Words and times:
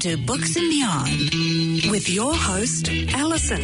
to 0.00 0.16
Books 0.16 0.56
and 0.56 0.70
Beyond 0.70 1.90
with 1.90 2.08
your 2.08 2.34
host, 2.34 2.88
Alison. 3.12 3.60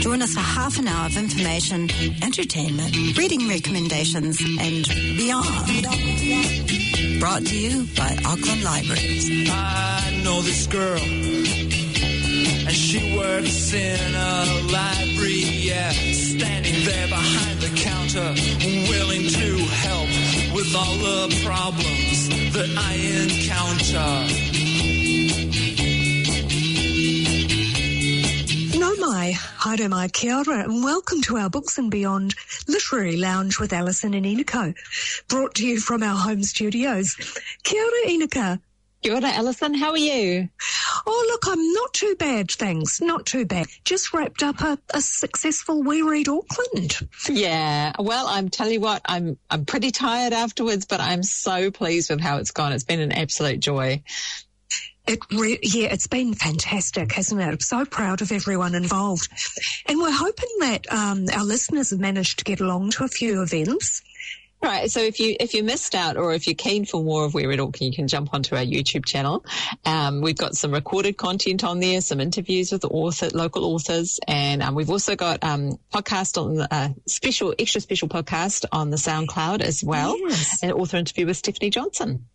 Join 0.00 0.22
us 0.22 0.34
for 0.34 0.40
half 0.40 0.78
an 0.78 0.86
hour 0.86 1.06
of 1.06 1.16
information, 1.16 1.90
entertainment, 2.22 3.18
reading 3.18 3.48
recommendations, 3.48 4.40
and 4.60 4.86
beyond. 5.16 5.86
Brought 7.18 7.44
to 7.46 7.56
you 7.58 7.84
by 7.96 8.16
Auckland 8.24 8.62
Libraries. 8.62 9.28
I 9.50 10.20
know 10.22 10.40
this 10.42 10.68
girl, 10.68 11.02
and 11.02 12.72
she 12.72 13.16
works 13.16 13.72
in 13.72 14.14
a 14.14 14.44
library, 14.70 15.42
yeah, 15.66 15.90
standing 15.90 16.84
there 16.84 17.08
behind 17.08 17.58
the 17.58 17.72
counter, 17.74 18.34
willing 18.88 19.26
to 19.28 19.58
help 19.58 20.08
with 20.54 20.72
all 20.76 20.96
the 20.96 21.42
problems 21.44 22.28
that 22.54 22.70
I 22.78 22.94
encounter. 23.24 24.49
Nau 28.90 29.08
mai, 29.08 29.32
haere 29.32 29.88
mai 29.88 30.08
kia 30.08 30.38
ora, 30.38 30.64
and 30.64 30.82
welcome 30.82 31.22
to 31.22 31.36
our 31.36 31.48
Books 31.48 31.78
and 31.78 31.92
Beyond 31.92 32.34
Literary 32.66 33.16
Lounge 33.16 33.60
with 33.60 33.72
Alison 33.72 34.14
and 34.14 34.26
Inako, 34.26 34.74
brought 35.28 35.54
to 35.56 35.66
you 35.66 35.78
from 35.78 36.02
our 36.02 36.18
home 36.18 36.42
studios. 36.42 37.14
Kia 37.62 37.80
ora, 37.80 38.06
Inaka. 38.08 38.60
Kia 39.02 39.14
ora, 39.14 39.30
Alison. 39.30 39.74
How 39.74 39.90
are 39.90 39.96
you? 39.96 40.48
Oh, 41.06 41.26
look, 41.30 41.44
I'm 41.46 41.72
not 41.72 41.94
too 41.94 42.16
bad, 42.18 42.50
thanks. 42.50 43.00
Not 43.00 43.26
too 43.26 43.44
bad. 43.44 43.68
Just 43.84 44.12
wrapped 44.12 44.42
up 44.42 44.60
a, 44.60 44.76
a 44.92 45.00
successful 45.00 45.84
We 45.84 46.02
Read 46.02 46.28
Auckland. 46.28 46.98
Yeah. 47.28 47.92
Well, 47.96 48.26
I'm 48.26 48.48
tell 48.48 48.70
you 48.70 48.80
what, 48.80 49.02
I'm 49.04 49.38
I'm 49.48 49.66
pretty 49.66 49.92
tired 49.92 50.32
afterwards, 50.32 50.86
but 50.86 50.98
I'm 51.00 51.22
so 51.22 51.70
pleased 51.70 52.10
with 52.10 52.20
how 52.20 52.38
it's 52.38 52.50
gone. 52.50 52.72
It's 52.72 52.84
been 52.84 53.00
an 53.00 53.12
absolute 53.12 53.60
joy. 53.60 54.02
It 55.10 55.18
re- 55.32 55.58
yeah, 55.62 55.88
it's 55.92 56.06
been 56.06 56.34
fantastic, 56.34 57.12
hasn't 57.12 57.40
it? 57.40 57.44
I'm 57.44 57.60
so 57.60 57.84
proud 57.84 58.22
of 58.22 58.32
everyone 58.32 58.74
involved, 58.74 59.28
and 59.86 59.98
we're 59.98 60.10
hoping 60.12 60.48
that 60.60 60.86
um, 60.92 61.26
our 61.34 61.44
listeners 61.44 61.90
have 61.90 62.00
managed 62.00 62.38
to 62.38 62.44
get 62.44 62.60
along 62.60 62.90
to 62.92 63.04
a 63.04 63.08
few 63.08 63.42
events. 63.42 64.02
Right. 64.62 64.90
So 64.90 65.00
if 65.00 65.18
you 65.20 65.36
if 65.40 65.54
you 65.54 65.64
missed 65.64 65.94
out 65.94 66.18
or 66.18 66.34
if 66.34 66.46
you're 66.46 66.54
keen 66.54 66.84
for 66.84 67.02
more 67.02 67.24
of 67.24 67.32
We 67.32 67.46
Read 67.46 67.60
Auckland, 67.60 67.92
you 67.92 67.96
can 67.96 68.08
jump 68.08 68.34
onto 68.34 68.54
our 68.54 68.62
YouTube 68.62 69.06
channel. 69.06 69.42
Um, 69.86 70.20
we've 70.20 70.36
got 70.36 70.54
some 70.54 70.70
recorded 70.72 71.16
content 71.16 71.64
on 71.64 71.80
there, 71.80 72.02
some 72.02 72.20
interviews 72.20 72.70
with 72.70 72.82
the 72.82 72.88
author, 72.88 73.30
local 73.32 73.64
authors, 73.64 74.20
and 74.28 74.62
um, 74.62 74.74
we've 74.74 74.90
also 74.90 75.16
got 75.16 75.42
um, 75.42 75.78
podcast 75.94 76.36
on 76.36 76.60
a 76.60 76.68
uh, 76.70 76.88
special, 77.06 77.54
extra 77.58 77.80
special 77.80 78.08
podcast 78.08 78.66
on 78.70 78.90
the 78.90 78.98
SoundCloud 78.98 79.62
as 79.62 79.82
well, 79.82 80.14
Yes. 80.28 80.62
an 80.62 80.72
author 80.72 80.98
interview 80.98 81.24
with 81.24 81.38
Stephanie 81.38 81.70
Johnson. 81.70 82.26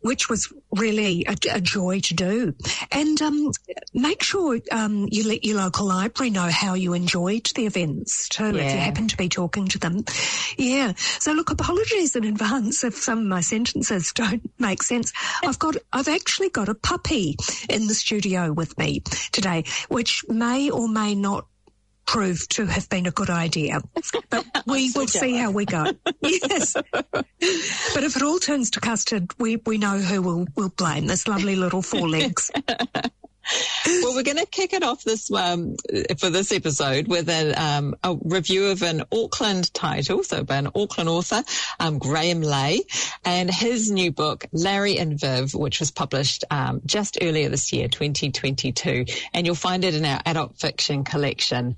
Which 0.00 0.28
was 0.28 0.52
really 0.72 1.24
a, 1.26 1.36
a 1.52 1.60
joy 1.60 2.00
to 2.00 2.14
do. 2.14 2.54
And 2.90 3.20
um, 3.22 3.52
make 3.94 4.22
sure 4.22 4.58
um, 4.72 5.08
you 5.10 5.26
let 5.28 5.44
your 5.44 5.58
local 5.58 5.86
library 5.86 6.30
know 6.30 6.48
how 6.50 6.74
you 6.74 6.94
enjoyed 6.94 7.50
the 7.54 7.66
events 7.66 8.28
too, 8.28 8.56
if 8.56 8.72
you 8.72 8.78
happen 8.78 9.08
to 9.08 9.16
be 9.16 9.28
talking 9.28 9.66
to 9.68 9.78
them. 9.78 10.04
Yeah. 10.56 10.94
So 10.96 11.32
look, 11.32 11.50
apologies 11.50 12.16
in 12.16 12.24
advance 12.24 12.84
if 12.84 12.94
some 12.94 13.18
of 13.18 13.24
my 13.24 13.40
sentences 13.40 14.12
don't 14.14 14.50
make 14.58 14.82
sense. 14.82 15.12
I've 15.44 15.58
got, 15.58 15.76
I've 15.92 16.08
actually 16.08 16.50
got 16.50 16.68
a 16.68 16.74
puppy 16.74 17.36
in 17.68 17.86
the 17.86 17.94
studio 17.94 18.52
with 18.52 18.76
me 18.78 19.00
today, 19.32 19.64
which 19.88 20.24
may 20.28 20.70
or 20.70 20.88
may 20.88 21.14
not 21.14 21.46
prove 22.10 22.48
to 22.48 22.66
have 22.66 22.88
been 22.88 23.06
a 23.06 23.12
good 23.12 23.30
idea. 23.30 23.80
But 24.30 24.44
we 24.66 24.90
will 24.96 25.06
see 25.06 25.36
how 25.36 25.52
we 25.52 25.64
go. 25.64 25.86
Yes. 26.22 26.74
But 26.74 28.04
if 28.04 28.16
it 28.16 28.22
all 28.22 28.38
turns 28.38 28.70
to 28.72 28.80
custard, 28.80 29.30
we, 29.38 29.56
we 29.64 29.78
know 29.78 29.98
who 29.98 30.20
will, 30.20 30.46
will 30.56 30.70
blame 30.70 31.06
this 31.06 31.28
lovely 31.28 31.56
little 31.56 31.82
four 31.82 32.08
legs. 32.08 32.50
well, 33.86 34.14
we're 34.14 34.22
going 34.22 34.36
to 34.36 34.46
kick 34.46 34.72
it 34.72 34.82
off 34.82 35.04
this 35.04 35.30
um, 35.32 35.76
for 36.18 36.30
this 36.30 36.52
episode 36.52 37.08
with 37.08 37.28
a, 37.28 37.52
um, 37.54 37.94
a 38.02 38.16
review 38.22 38.66
of 38.66 38.82
an 38.82 39.02
Auckland 39.12 39.72
title, 39.74 40.22
so 40.22 40.44
by 40.44 40.56
an 40.56 40.68
Auckland 40.74 41.08
author, 41.08 41.42
um, 41.78 41.98
Graeme 41.98 42.42
Lay, 42.42 42.80
and 43.24 43.50
his 43.50 43.90
new 43.90 44.12
book, 44.12 44.46
Larry 44.52 44.98
and 44.98 45.18
Viv, 45.18 45.54
which 45.54 45.80
was 45.80 45.90
published 45.90 46.44
um, 46.50 46.80
just 46.86 47.18
earlier 47.20 47.48
this 47.48 47.72
year, 47.72 47.88
2022, 47.88 49.04
and 49.34 49.46
you'll 49.46 49.54
find 49.54 49.84
it 49.84 49.94
in 49.94 50.04
our 50.04 50.20
adult 50.26 50.58
fiction 50.58 51.04
collection. 51.04 51.76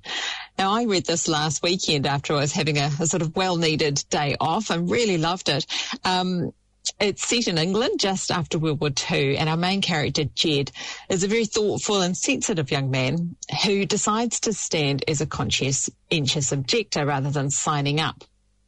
Now, 0.57 0.71
I 0.71 0.83
read 0.83 1.05
this 1.05 1.27
last 1.27 1.63
weekend 1.63 2.05
after 2.05 2.33
I 2.33 2.41
was 2.41 2.51
having 2.51 2.77
a, 2.77 2.89
a 2.99 3.07
sort 3.07 3.21
of 3.21 3.35
well-needed 3.35 4.03
day 4.09 4.35
off 4.39 4.69
and 4.69 4.89
really 4.89 5.17
loved 5.17 5.49
it. 5.49 5.65
Um, 6.03 6.53
it's 6.99 7.27
set 7.27 7.47
in 7.47 7.57
England 7.57 7.99
just 7.99 8.31
after 8.31 8.59
World 8.59 8.81
War 8.81 8.91
II, 9.11 9.37
and 9.37 9.49
our 9.49 9.57
main 9.57 9.81
character, 9.81 10.23
Jed, 10.25 10.71
is 11.09 11.23
a 11.23 11.27
very 11.27 11.45
thoughtful 11.45 12.01
and 12.01 12.17
sensitive 12.17 12.71
young 12.71 12.91
man 12.91 13.35
who 13.63 13.85
decides 13.85 14.39
to 14.41 14.53
stand 14.53 15.03
as 15.07 15.21
a 15.21 15.25
conscientious 15.25 16.51
objector 16.51 17.05
rather 17.05 17.29
than 17.29 17.49
signing 17.49 17.99
up. 17.99 18.23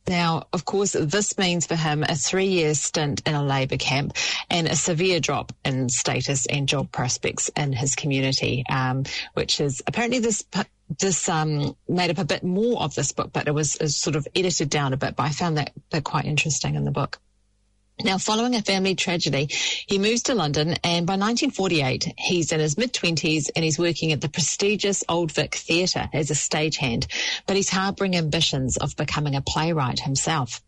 Now, 0.07 0.43
of 0.53 0.65
course, 0.65 0.93
this 0.93 1.37
means 1.37 1.65
for 1.65 1.75
him 1.75 2.03
a 2.03 2.15
three 2.15 2.47
year 2.47 2.75
stint 2.75 3.23
in 3.25 3.33
a 3.33 3.43
labour 3.43 3.77
camp 3.77 4.13
and 4.49 4.67
a 4.67 4.75
severe 4.75 5.19
drop 5.19 5.51
in 5.63 5.89
status 5.89 6.45
and 6.45 6.67
job 6.67 6.91
prospects 6.91 7.49
in 7.55 7.73
his 7.73 7.95
community, 7.95 8.63
um, 8.69 9.03
which 9.33 9.59
is 9.59 9.81
apparently 9.87 10.19
this. 10.19 10.45
This 10.99 11.27
um, 11.27 11.75
made 11.89 12.11
up 12.11 12.19
a 12.19 12.25
bit 12.25 12.43
more 12.43 12.79
of 12.79 12.93
this 12.93 13.11
book, 13.11 13.31
but 13.33 13.47
it 13.47 13.55
was, 13.55 13.75
is 13.77 13.97
sort 13.97 14.15
of 14.15 14.27
edited 14.35 14.69
down 14.69 14.93
a 14.93 14.97
bit. 14.97 15.15
But 15.15 15.23
I 15.23 15.29
found 15.31 15.57
that, 15.57 15.71
that 15.89 16.03
quite 16.03 16.25
interesting 16.25 16.75
in 16.75 16.85
the 16.85 16.91
book. 16.91 17.19
Now, 18.03 18.17
following 18.17 18.55
a 18.55 18.61
family 18.61 18.93
tragedy, 18.93 19.47
he 19.87 19.97
moves 19.97 20.23
to 20.23 20.35
London 20.35 20.75
and 20.83 21.07
by 21.07 21.13
1948, 21.13 22.13
he's 22.17 22.51
in 22.51 22.59
his 22.59 22.77
mid 22.77 22.93
twenties 22.93 23.49
and 23.49 23.63
he's 23.63 23.79
working 23.79 24.11
at 24.11 24.19
the 24.19 24.27
prestigious 24.27 25.03
Old 25.07 25.31
Vic 25.31 25.55
Theatre 25.55 26.09
as 26.11 26.29
a 26.29 26.35
stagehand, 26.35 27.07
but 27.47 27.55
he's 27.55 27.69
harboring 27.69 28.17
ambitions 28.17 28.75
of 28.75 28.97
becoming 28.97 29.33
a 29.33 29.41
playwright 29.41 30.01
himself. 30.01 30.61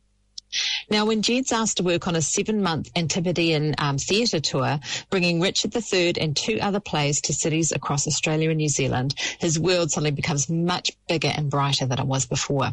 Now, 0.90 1.06
when 1.06 1.22
Jed's 1.22 1.52
asked 1.52 1.78
to 1.78 1.84
work 1.84 2.08
on 2.08 2.16
a 2.16 2.22
seven 2.22 2.64
month 2.64 2.90
Antipodean 2.96 3.76
um, 3.78 3.98
theatre 3.98 4.40
tour, 4.40 4.80
bringing 5.10 5.42
Richard 5.42 5.76
III 5.76 6.14
and 6.22 6.36
two 6.36 6.60
other 6.62 6.80
plays 6.80 7.20
to 7.22 7.34
cities 7.34 7.74
across 7.74 8.08
Australia 8.08 8.50
and 8.50 8.58
New 8.58 8.70
Zealand, 8.70 9.16
his 9.40 9.60
world 9.60 9.92
suddenly 9.92 10.12
becomes 10.12 10.50
much 10.50 10.92
bigger 11.10 11.34
and 11.36 11.50
brighter 11.50 11.86
than 11.86 12.00
it 12.00 12.08
was 12.08 12.26
before. 12.26 12.72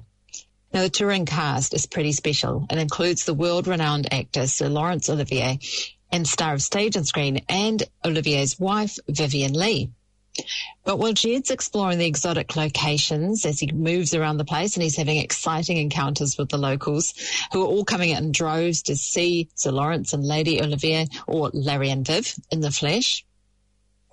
Now, 0.74 0.82
the 0.82 0.90
touring 0.90 1.24
cast 1.24 1.72
is 1.72 1.86
pretty 1.86 2.10
special. 2.10 2.66
It 2.68 2.78
includes 2.78 3.24
the 3.24 3.32
world-renowned 3.32 4.12
actor 4.12 4.48
Sir 4.48 4.68
Laurence 4.68 5.08
Olivier 5.08 5.60
and 6.10 6.26
star 6.26 6.52
of 6.52 6.62
stage 6.62 6.96
and 6.96 7.06
screen 7.06 7.42
and 7.48 7.80
Olivier's 8.04 8.58
wife, 8.58 8.98
Vivien 9.08 9.52
Leigh. 9.52 9.90
But 10.82 10.98
while 10.98 11.12
Jed's 11.12 11.52
exploring 11.52 11.98
the 11.98 12.06
exotic 12.06 12.56
locations 12.56 13.46
as 13.46 13.60
he 13.60 13.70
moves 13.70 14.16
around 14.16 14.38
the 14.38 14.44
place 14.44 14.74
and 14.74 14.82
he's 14.82 14.96
having 14.96 15.18
exciting 15.18 15.76
encounters 15.76 16.36
with 16.36 16.48
the 16.48 16.58
locals 16.58 17.14
who 17.52 17.62
are 17.62 17.68
all 17.68 17.84
coming 17.84 18.12
out 18.12 18.22
in 18.22 18.32
droves 18.32 18.82
to 18.82 18.96
see 18.96 19.48
Sir 19.54 19.70
Laurence 19.70 20.12
and 20.12 20.24
Lady 20.24 20.60
Olivier 20.60 21.06
or 21.28 21.50
Larry 21.52 21.90
and 21.90 22.04
Viv 22.04 22.34
in 22.50 22.58
the 22.58 22.72
flesh, 22.72 23.24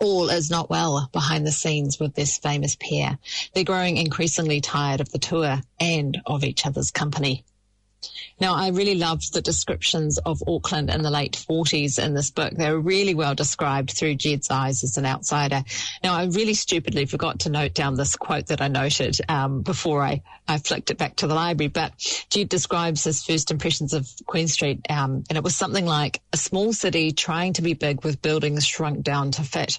all 0.01 0.29
is 0.29 0.49
not 0.49 0.69
well 0.69 1.09
behind 1.13 1.45
the 1.45 1.51
scenes 1.51 1.99
with 1.99 2.15
this 2.15 2.37
famous 2.37 2.75
pair. 2.75 3.19
They're 3.53 3.63
growing 3.63 3.97
increasingly 3.97 4.59
tired 4.59 4.99
of 4.99 5.11
the 5.11 5.19
tour 5.19 5.61
and 5.79 6.21
of 6.25 6.43
each 6.43 6.65
other's 6.65 6.91
company. 6.91 7.45
Now, 8.39 8.55
I 8.55 8.69
really 8.69 8.95
loved 8.95 9.33
the 9.33 9.41
descriptions 9.43 10.17
of 10.17 10.41
Auckland 10.47 10.89
in 10.89 11.03
the 11.03 11.11
late 11.11 11.33
40s 11.33 12.03
in 12.03 12.15
this 12.15 12.31
book. 12.31 12.51
They 12.51 12.71
were 12.71 12.79
really 12.79 13.13
well 13.13 13.35
described 13.35 13.91
through 13.91 14.15
Jed's 14.15 14.49
eyes 14.49 14.83
as 14.83 14.97
an 14.97 15.05
outsider. 15.05 15.63
Now, 16.03 16.15
I 16.15 16.25
really 16.25 16.55
stupidly 16.55 17.05
forgot 17.05 17.41
to 17.41 17.51
note 17.51 17.75
down 17.75 17.95
this 17.95 18.15
quote 18.15 18.47
that 18.47 18.59
I 18.59 18.67
noted 18.67 19.17
um, 19.29 19.61
before 19.61 20.01
I, 20.01 20.23
I 20.47 20.57
flicked 20.57 20.89
it 20.89 20.97
back 20.97 21.17
to 21.17 21.27
the 21.27 21.35
library, 21.35 21.67
but 21.67 21.95
Jed 22.31 22.49
describes 22.49 23.03
his 23.03 23.23
first 23.23 23.51
impressions 23.51 23.93
of 23.93 24.09
Queen 24.25 24.47
Street, 24.47 24.87
um, 24.89 25.23
and 25.29 25.37
it 25.37 25.43
was 25.43 25.55
something 25.55 25.85
like 25.85 26.21
a 26.33 26.37
small 26.37 26.73
city 26.73 27.11
trying 27.11 27.53
to 27.53 27.61
be 27.61 27.75
big 27.75 28.03
with 28.03 28.23
buildings 28.23 28.65
shrunk 28.65 29.03
down 29.03 29.29
to 29.31 29.43
fit. 29.43 29.77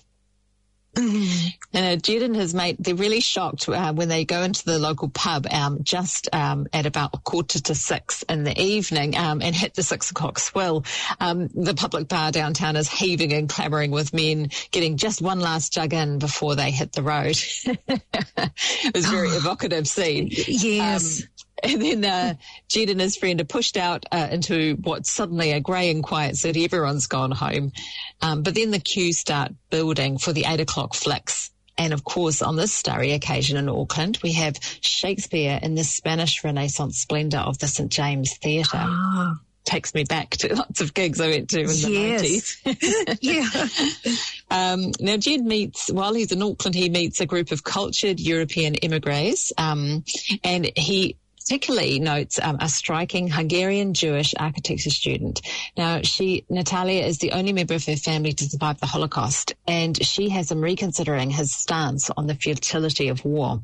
And 0.95 1.55
uh, 1.75 1.97
Jed 1.97 2.23
and 2.23 2.37
his 2.37 2.55
mate, 2.55 2.77
they're 2.79 2.95
really 2.95 3.21
shocked 3.21 3.67
uh, 3.69 3.95
when 3.95 4.09
they 4.09 4.27
go 4.27 4.43
into 4.43 4.65
the 4.65 4.79
local 4.79 5.09
pub 5.09 5.47
um, 5.51 5.83
just 5.83 6.29
um, 6.35 6.67
at 6.73 6.85
about 6.85 7.11
a 7.15 7.19
quarter 7.19 7.61
to 7.63 7.75
six 7.75 8.23
in 8.25 8.45
the 8.45 8.61
evening 8.61 9.17
um, 9.17 9.41
and 9.41 9.55
hit 9.55 9.75
the 9.75 9.83
six 9.83 10.11
o'clock 10.11 10.39
swill. 10.39 10.85
Um, 11.19 11.49
the 11.55 11.75
public 11.75 12.09
bar 12.09 12.31
downtown 12.31 12.77
is 12.77 12.91
heaving 12.91 13.33
and 13.33 13.49
clamouring 13.49 13.91
with 13.91 14.13
men 14.13 14.51
getting 14.71 14.99
just 14.99 15.23
one 15.23 15.41
last 15.41 15.73
jug 15.73 15.95
in 15.95 16.19
before 16.19 16.57
they 16.57 16.71
hit 16.71 16.93
the 16.93 17.03
road. 17.03 17.39
it 17.65 18.95
was 18.95 19.07
a 19.07 19.11
very 19.11 19.31
evocative 19.31 19.89
scene. 19.89 20.29
Yes. 20.31 21.23
And 21.63 21.81
then 21.83 22.05
uh, 22.05 22.35
Jed 22.69 22.91
and 22.91 23.01
his 23.01 23.17
friend 23.17 23.41
are 23.41 23.45
pushed 23.45 23.77
out 23.77 24.05
uh, 24.11 24.29
into 24.31 24.77
what's 24.83 25.11
suddenly 25.11 25.53
a 25.53 25.61
grey 25.61 25.91
and 25.91 26.03
quiet 26.03 26.37
city. 26.37 26.65
Everyone's 26.65 27.07
gone 27.07 27.31
home. 27.31 27.73
Um, 28.21 28.43
but 28.43 28.55
then 28.55 28.71
the 28.71 28.79
queues 28.81 29.19
start 29.19 29.53
building 29.71 30.19
for 30.19 30.33
the 30.33 30.45
eight 30.47 30.61
o'clock 30.61 30.95
flicks. 30.95 31.51
And 31.79 31.93
of 31.93 32.05
course, 32.05 32.43
on 32.43 32.57
this 32.57 32.73
starry 32.73 33.13
occasion 33.13 33.57
in 33.57 33.69
Auckland, 33.69 34.19
we 34.23 34.33
have 34.35 34.57
Shakespeare 34.83 35.59
in 35.63 35.75
the 35.75 35.85
Spanish 35.85 36.45
Renaissance 36.45 36.99
splendour 36.99 37.41
of 37.41 37.59
the 37.59 37.67
St. 37.67 37.91
James 37.91 38.37
Theatre. 38.37 38.71
Ah, 38.75 39.37
takes 39.65 39.95
me 39.95 40.05
back 40.05 40.31
to 40.31 40.55
lots 40.57 40.81
of 40.81 40.93
gigs 40.93 41.21
I 41.21 41.29
went 41.31 41.49
to 41.51 41.61
in 41.61 41.67
the 41.69 41.91
Yes. 41.91 42.61
90s. 42.65 43.19
yeah. 44.11 44.17
Um, 44.53 44.93
now, 45.01 45.17
Jed 45.17 45.41
meets, 45.47 45.91
while 45.91 46.13
he's 46.13 46.31
in 46.31 46.43
Auckland, 46.43 46.75
he 46.75 46.91
meets 46.91 47.23
a 47.23 47.27
group 47.27 47.53
of 47.53 47.65
cultured 47.65 48.21
European 48.21 48.75
immigrants, 48.75 49.51
um, 49.57 50.05
and 50.45 50.71
he 50.77 51.17
particularly 51.53 51.99
notes 51.99 52.41
um, 52.43 52.57
a 52.61 52.69
striking 52.71 53.29
Hungarian 53.29 53.93
Jewish 53.93 54.33
architecture 54.39 54.89
student. 54.89 55.43
Now, 55.77 56.01
she, 56.01 56.47
Natalia, 56.49 57.05
is 57.05 57.19
the 57.19 57.33
only 57.33 57.53
member 57.53 57.75
of 57.75 57.85
her 57.85 57.97
family 57.97 58.33
to 58.33 58.49
survive 58.49 58.81
the 58.81 58.87
Holocaust, 58.87 59.55
and 59.69 60.03
she 60.03 60.31
has 60.31 60.51
him 60.51 60.63
reconsidering 60.63 61.29
his 61.29 61.53
stance 61.53 62.09
on 62.17 62.27
the 62.27 62.35
futility 62.35 63.09
of 63.09 63.23
war. 63.27 63.61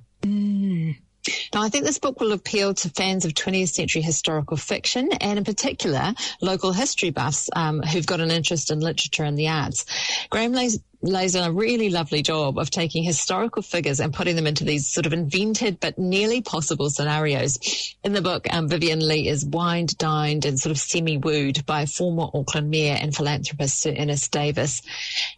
Now, 1.55 1.63
I 1.63 1.69
think 1.69 1.85
this 1.85 1.99
book 1.99 2.21
will 2.21 2.33
appeal 2.33 2.75
to 2.75 2.91
fans 2.91 3.25
of 3.25 3.33
20th 3.33 3.71
century 3.71 4.03
historical 4.03 4.57
fiction 4.57 5.11
and, 5.21 5.39
in 5.39 5.45
particular, 5.45 6.15
local 6.41 6.73
history 6.73 7.11
buffs 7.11 7.51
um, 7.55 7.81
who've 7.83 8.07
got 8.07 8.21
an 8.21 8.31
interest 8.31 8.71
in 8.71 8.81
literature 8.81 9.25
and 9.25 9.39
the 9.39 9.49
arts. 9.49 9.87
Graeme 10.31 10.53
lays, 10.53 10.79
lays 11.03 11.37
on 11.37 11.49
a 11.49 11.53
really 11.53 11.91
lovely 11.91 12.23
job 12.23 12.59
of 12.59 12.71
taking 12.71 13.05
historical 13.05 13.63
figures 13.63 14.01
and 14.01 14.13
putting 14.13 14.37
them 14.37 14.47
into 14.47 14.65
these 14.65 14.89
sort 14.89 15.07
of 15.07 15.13
invented 15.13 15.81
but 15.81 15.99
nearly 15.99 16.43
possible 16.43 16.91
scenarios. 16.91 17.59
In 18.05 18.13
the 18.13 18.23
book, 18.23 18.47
um, 18.53 18.69
Vivien 18.69 19.01
Leigh 19.01 19.29
is 19.29 19.45
wined, 19.45 19.97
dined, 19.99 20.45
and 20.45 20.59
sort 20.59 20.71
of 20.71 20.79
semi-wooed 20.79 21.65
by 21.67 21.87
former 21.87 22.29
Auckland 22.35 22.71
mayor 22.71 22.97
and 23.01 23.15
philanthropist 23.15 23.81
Sir 23.81 23.95
Ernest 23.97 24.33
Davis. 24.33 24.83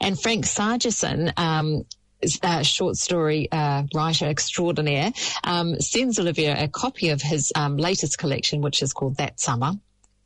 And 0.00 0.20
Frank 0.20 0.44
Sargeson, 0.44 1.32
um, 1.38 1.84
uh, 2.42 2.62
short 2.62 2.96
story 2.96 3.48
uh, 3.50 3.84
writer 3.94 4.26
extraordinaire, 4.26 5.12
um, 5.44 5.80
sends 5.80 6.18
Olivier 6.18 6.64
a 6.64 6.68
copy 6.68 7.10
of 7.10 7.22
his 7.22 7.52
um, 7.54 7.76
latest 7.76 8.18
collection, 8.18 8.60
which 8.60 8.82
is 8.82 8.92
called 8.92 9.16
That 9.16 9.40
Summer. 9.40 9.72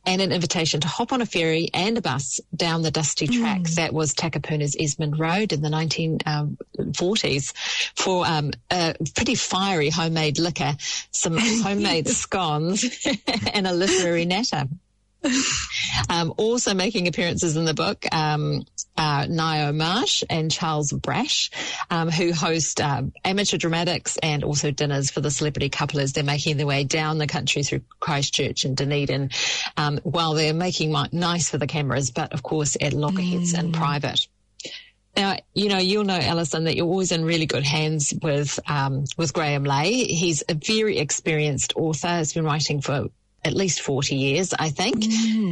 And 0.07 0.21
an 0.21 0.31
invitation 0.31 0.81
to 0.81 0.87
hop 0.87 1.13
on 1.13 1.21
a 1.21 1.25
ferry 1.25 1.69
and 1.73 1.97
a 1.97 2.01
bus 2.01 2.39
down 2.55 2.83
the 2.83 2.91
dusty 2.91 3.25
track 3.25 3.63
that 3.75 3.91
was 3.91 4.13
Takapuna's 4.13 4.75
Esmond 4.79 5.19
Road 5.19 5.51
in 5.51 5.63
the 5.63 5.69
1940s 5.69 7.53
for 7.95 8.23
um, 8.27 8.51
a 8.69 8.93
pretty 9.15 9.33
fiery 9.33 9.89
homemade 9.89 10.37
liquor, 10.37 10.77
some 11.09 11.37
homemade 11.39 12.07
scones, 12.07 12.85
and 13.53 13.65
a 13.65 13.73
literary 13.73 14.25
natter. 14.25 14.65
Um, 16.09 16.33
also 16.37 16.73
making 16.73 17.07
appearances 17.07 17.55
in 17.55 17.65
the 17.65 17.73
book, 17.73 18.05
um, 18.11 18.65
uh, 18.97 19.23
Ngaio 19.23 19.73
Marsh 19.73 20.23
and 20.29 20.51
Charles 20.51 20.91
Brasch, 20.91 21.49
um, 21.89 22.09
who 22.09 22.33
host 22.33 22.81
um, 22.81 23.13
amateur 23.23 23.57
dramatics 23.57 24.17
and 24.17 24.43
also 24.43 24.71
dinners 24.71 25.09
for 25.09 25.21
the 25.21 25.31
celebrity 25.31 25.69
couple 25.69 25.99
as 25.99 26.13
they're 26.13 26.23
making 26.23 26.57
their 26.57 26.67
way 26.67 26.83
down 26.83 27.17
the 27.17 27.27
country 27.27 27.63
through 27.63 27.81
Christchurch 27.99 28.65
and 28.65 28.75
Dunedin, 28.75 29.31
um, 29.77 29.99
while 30.03 30.33
they're 30.33 30.53
making 30.53 30.93
nice 31.11 31.49
for 31.49 31.57
the 31.57 31.67
cameras, 31.67 32.11
but 32.11 32.33
of 32.33 32.43
course 32.43 32.77
at 32.79 32.93
loggerheads 32.93 33.53
and 33.53 33.73
private. 33.73 34.27
Now, 35.15 35.37
you 35.53 35.69
know, 35.69 35.77
you'll 35.77 36.03
know, 36.03 36.19
Alison, 36.19 36.65
that 36.65 36.75
you're 36.75 36.87
always 36.87 37.13
in 37.13 37.23
really 37.23 37.45
good 37.45 37.63
hands 37.63 38.13
with, 38.21 38.59
um, 38.67 39.05
with 39.17 39.33
Graeme 39.33 39.63
Lay. 39.63 40.03
He's 40.03 40.43
a 40.49 40.55
very 40.55 40.97
experienced 40.97 41.73
author, 41.77 42.07
has 42.07 42.33
been 42.33 42.43
writing 42.43 42.81
for 42.81 43.07
at 43.45 43.53
least 43.53 43.81
40 43.81 44.15
years, 44.15 44.53
I 44.53 44.69
think, 44.69 45.05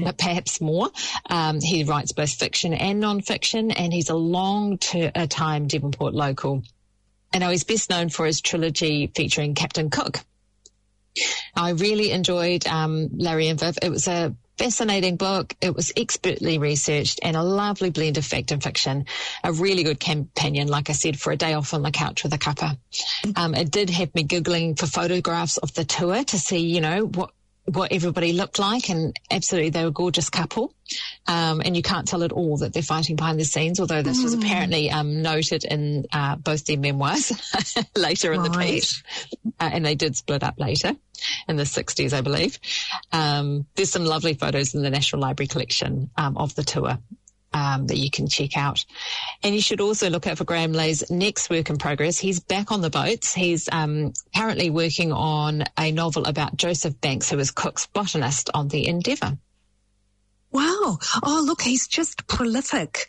but 0.04 0.18
perhaps 0.18 0.60
more. 0.60 0.90
Um, 1.30 1.62
he 1.62 1.84
writes 1.84 2.12
both 2.12 2.34
fiction 2.34 2.74
and 2.74 3.00
non-fiction, 3.00 3.72
and 3.72 3.94
he's 3.94 4.10
a 4.10 4.16
long 4.16 4.78
ter- 4.78 5.12
uh, 5.13 5.28
time 5.30 5.68
Devonport 5.68 6.13
local. 6.13 6.63
And 7.31 7.42
now 7.42 7.50
he's 7.50 7.63
best 7.63 7.90
known 7.90 8.10
for 8.10 8.25
his 8.25 8.42
trilogy 8.42 9.12
featuring 9.16 9.56
Captain 9.56 9.90
Cook. 9.90 10.19
I 11.56 11.72
really 11.72 12.12
enjoyed 12.12 12.66
um, 12.68 13.10
Larry 13.13 13.48
and 13.48 13.60
Viv. 13.60 13.78
It 13.81 13.90
was 13.90 14.07
a 14.07 14.36
fascinating 14.57 15.18
book. 15.18 15.56
It 15.62 15.75
was 15.75 15.92
expertly 15.95 16.57
researched 16.57 17.19
and 17.24 17.36
a 17.36 17.44
lovely 17.44 17.90
blend 17.90 18.18
of 18.18 18.25
fact 18.25 18.51
and 18.51 18.62
fiction. 18.62 19.06
A 19.44 19.51
really 19.51 19.84
good 19.84 20.00
companion, 20.00 20.68
like 20.68 20.90
I 20.90 20.94
said, 20.94 21.19
for 21.19 21.31
a 21.31 21.36
day 21.36 21.54
off 21.54 21.74
on 21.74 21.81
the 21.81 21.92
couch 21.92 22.24
with 22.24 22.34
a 22.34 22.38
cuppa. 22.38 22.78
Um, 23.36 23.56
it 23.56 23.72
did 23.72 23.90
have 23.90 24.13
me 24.16 24.24
googling 24.24 24.78
for 24.78 24.86
photographs 24.86 25.57
of 25.57 25.74
the 25.74 25.86
tour 25.86 26.24
to 26.24 26.38
see, 26.40 26.60
you 26.60 26.81
know, 26.81 27.06
what 27.06 27.31
what 27.65 27.92
everybody 27.92 28.33
looked 28.33 28.60
like 28.60 28.89
and 28.89 29.18
absolutely 29.31 29.69
they 29.69 29.83
were 29.83 29.89
a 29.89 29.92
gorgeous 29.92 30.30
couple. 30.30 30.74
Um, 31.27 31.62
and 31.63 31.77
you 31.77 31.81
can't 31.81 32.07
tell 32.07 32.24
at 32.24 32.31
all 32.31 32.57
that 32.57 32.74
they're 32.74 32.83
fighting 32.83 33.15
behind 33.15 33.39
the 33.39 33.45
scenes 33.45 33.80
although 33.80 34.01
this 34.01 34.21
was 34.21 34.33
apparently 34.33 34.92
um, 34.92 35.21
noted 35.21 35.63
in 35.63 36.06
uh, 36.12 36.36
both 36.36 36.65
their 36.65 36.77
memoirs 36.77 37.31
later 37.95 38.33
in 38.33 38.44
the 38.44 38.50
piece. 38.50 39.01
Uh, 39.60 39.69
and 39.71 39.86
they 39.86 39.95
did 39.95 40.15
split 40.15 40.44
up 40.44 40.60
later 40.60 40.94
in 41.48 41.56
the 41.56 41.63
60s 41.63 42.13
I 42.13 42.21
believe. 42.21 42.60
Um, 43.12 43.66
there's 43.75 43.92
some 43.92 44.06
lovely 44.06 44.33
photos 44.33 44.75
in 44.75 44.83
the 44.83 44.89
National 44.89 45.21
Library 45.21 45.48
collection 45.48 46.09
um, 46.18 46.38
of 46.38 46.54
the 46.56 46.63
tour 46.63 47.00
um, 47.54 47.88
that 47.88 47.98
you 47.98 48.10
can 48.10 48.28
check 48.28 48.58
out. 48.58 48.86
And 49.44 49.54
you 49.54 49.62
should 49.62 49.82
also 49.82 50.10
look 50.10 50.28
out 50.28 50.38
for 50.38 50.44
Graeme 50.44 50.74
Lay's 50.74 51.10
next 51.10 51.50
work 51.50 51.70
in 51.70 51.78
progress. 51.78 52.18
He's 52.18 52.40
back 52.40 52.72
on 52.72 52.82
the 52.82 52.90
boats. 52.90 53.34
He's 53.34 53.70
um, 53.72 54.14
currently 54.36 54.70
working 54.70 55.12
on 55.12 55.64
a 55.78 55.92
novel 55.92 56.26
about 56.26 56.58
Joseph 56.58 57.00
Banks, 57.02 57.30
who 57.30 57.38
was 57.38 57.52
Cook's 57.52 57.86
botanist 57.88 58.50
on 58.54 58.68
the 58.68 58.88
Endeavour. 58.88 59.38
Wow. 60.52 61.00
Oh, 61.24 61.44
look, 61.44 61.64
he's 61.64 61.88
just 61.88 62.28
prolific. 62.28 63.08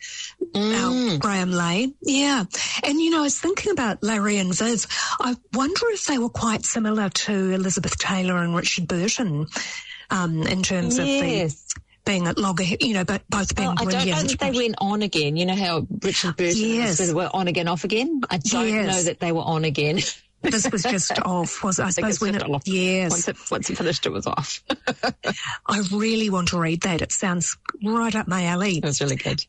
Our 0.55 1.17
Graeme 1.19 1.51
Lay. 1.51 1.93
Yeah. 2.01 2.45
And, 2.83 2.99
you 2.99 3.11
know, 3.11 3.19
I 3.19 3.23
was 3.23 3.39
thinking 3.39 3.71
about 3.71 4.01
Larry 4.01 4.37
and 4.37 4.51
Viv. 4.57 4.87
I 5.19 5.35
wonder 5.53 5.81
if 5.89 6.05
they 6.05 6.17
were 6.17 6.29
quite 6.29 6.65
similar 6.65 7.09
to 7.09 7.51
Elizabeth 7.51 7.99
Taylor 7.99 8.37
and 8.37 8.55
Richard 8.55 8.87
Burton 8.87 9.45
um, 10.09 10.41
in 10.41 10.63
terms 10.63 10.97
of 10.97 11.05
the 11.05 11.55
being 12.05 12.27
at 12.27 12.37
loggerhead, 12.37 12.81
you 12.81 12.93
know, 12.93 13.03
but 13.03 13.23
both 13.29 13.55
being 13.55 13.67
Well, 13.69 13.75
I 13.79 13.91
don't 13.91 14.07
know 14.07 14.21
that 14.21 14.39
they 14.39 14.51
went 14.51 14.75
on 14.79 15.01
again. 15.01 15.35
You 15.37 15.45
know 15.45 15.55
how 15.55 15.87
Richard 16.01 16.37
Burton 16.37 16.55
Yes. 16.57 17.11
were 17.11 17.29
on 17.33 17.47
again, 17.47 17.67
off 17.67 17.83
again? 17.83 18.21
I 18.29 18.37
don't 18.37 18.67
Yes. 18.69 18.95
know 18.95 19.03
that 19.03 19.19
they 19.19 19.31
were 19.31 19.41
on 19.41 19.65
again. 19.65 19.99
this 20.41 20.69
was 20.71 20.83
just 20.83 21.17
off, 21.19 21.63
was 21.63 21.79
I 21.79 21.87
I 21.87 21.89
suppose 21.89 22.21
when 22.21 22.35
it, 22.35 22.43
off. 22.49 22.61
yes, 22.67 23.09
Once 23.11 23.27
it, 23.27 23.37
once 23.49 23.69
it 23.71 23.77
finished, 23.77 24.05
it 24.05 24.11
was 24.11 24.27
off. 24.27 24.61
I 25.67 25.81
really 25.91 26.29
want 26.29 26.49
to 26.49 26.59
read 26.59 26.81
that. 26.83 27.01
It 27.01 27.11
sounds 27.11 27.57
right 27.83 28.15
up 28.15 28.27
my 28.27 28.45
alley. 28.45 28.79
That 28.79 28.87
was 28.87 29.01
really 29.01 29.15
good. 29.15 29.43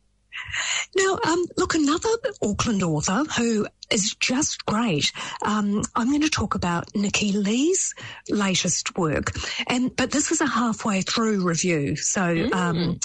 Now, 0.95 1.19
um, 1.27 1.45
look, 1.57 1.75
another 1.75 2.09
Auckland 2.43 2.83
author 2.83 3.25
who 3.37 3.67
is 3.91 4.15
just 4.19 4.67
great. 4.67 5.13
Um, 5.43 5.83
I'm 5.95 6.09
going 6.09 6.23
to 6.23 6.31
talk 6.31 6.55
about 6.55 6.93
Nikky 6.93 7.33
Lee's 7.35 7.95
latest 8.29 8.97
work, 8.99 9.33
and 9.69 9.95
but 9.95 10.11
this 10.11 10.31
is 10.33 10.41
a 10.41 10.47
halfway 10.47 11.03
through 11.03 11.47
review, 11.47 11.97
so 11.97 12.49
um, 12.53 12.99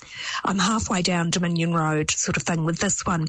I'm 0.43 0.57
halfway 0.59 1.01
down 1.01 1.29
Dominion 1.29 1.73
Road, 1.73 2.11
sort 2.11 2.37
of 2.37 2.43
thing 2.43 2.65
with 2.65 2.79
this 2.79 3.05
one. 3.05 3.27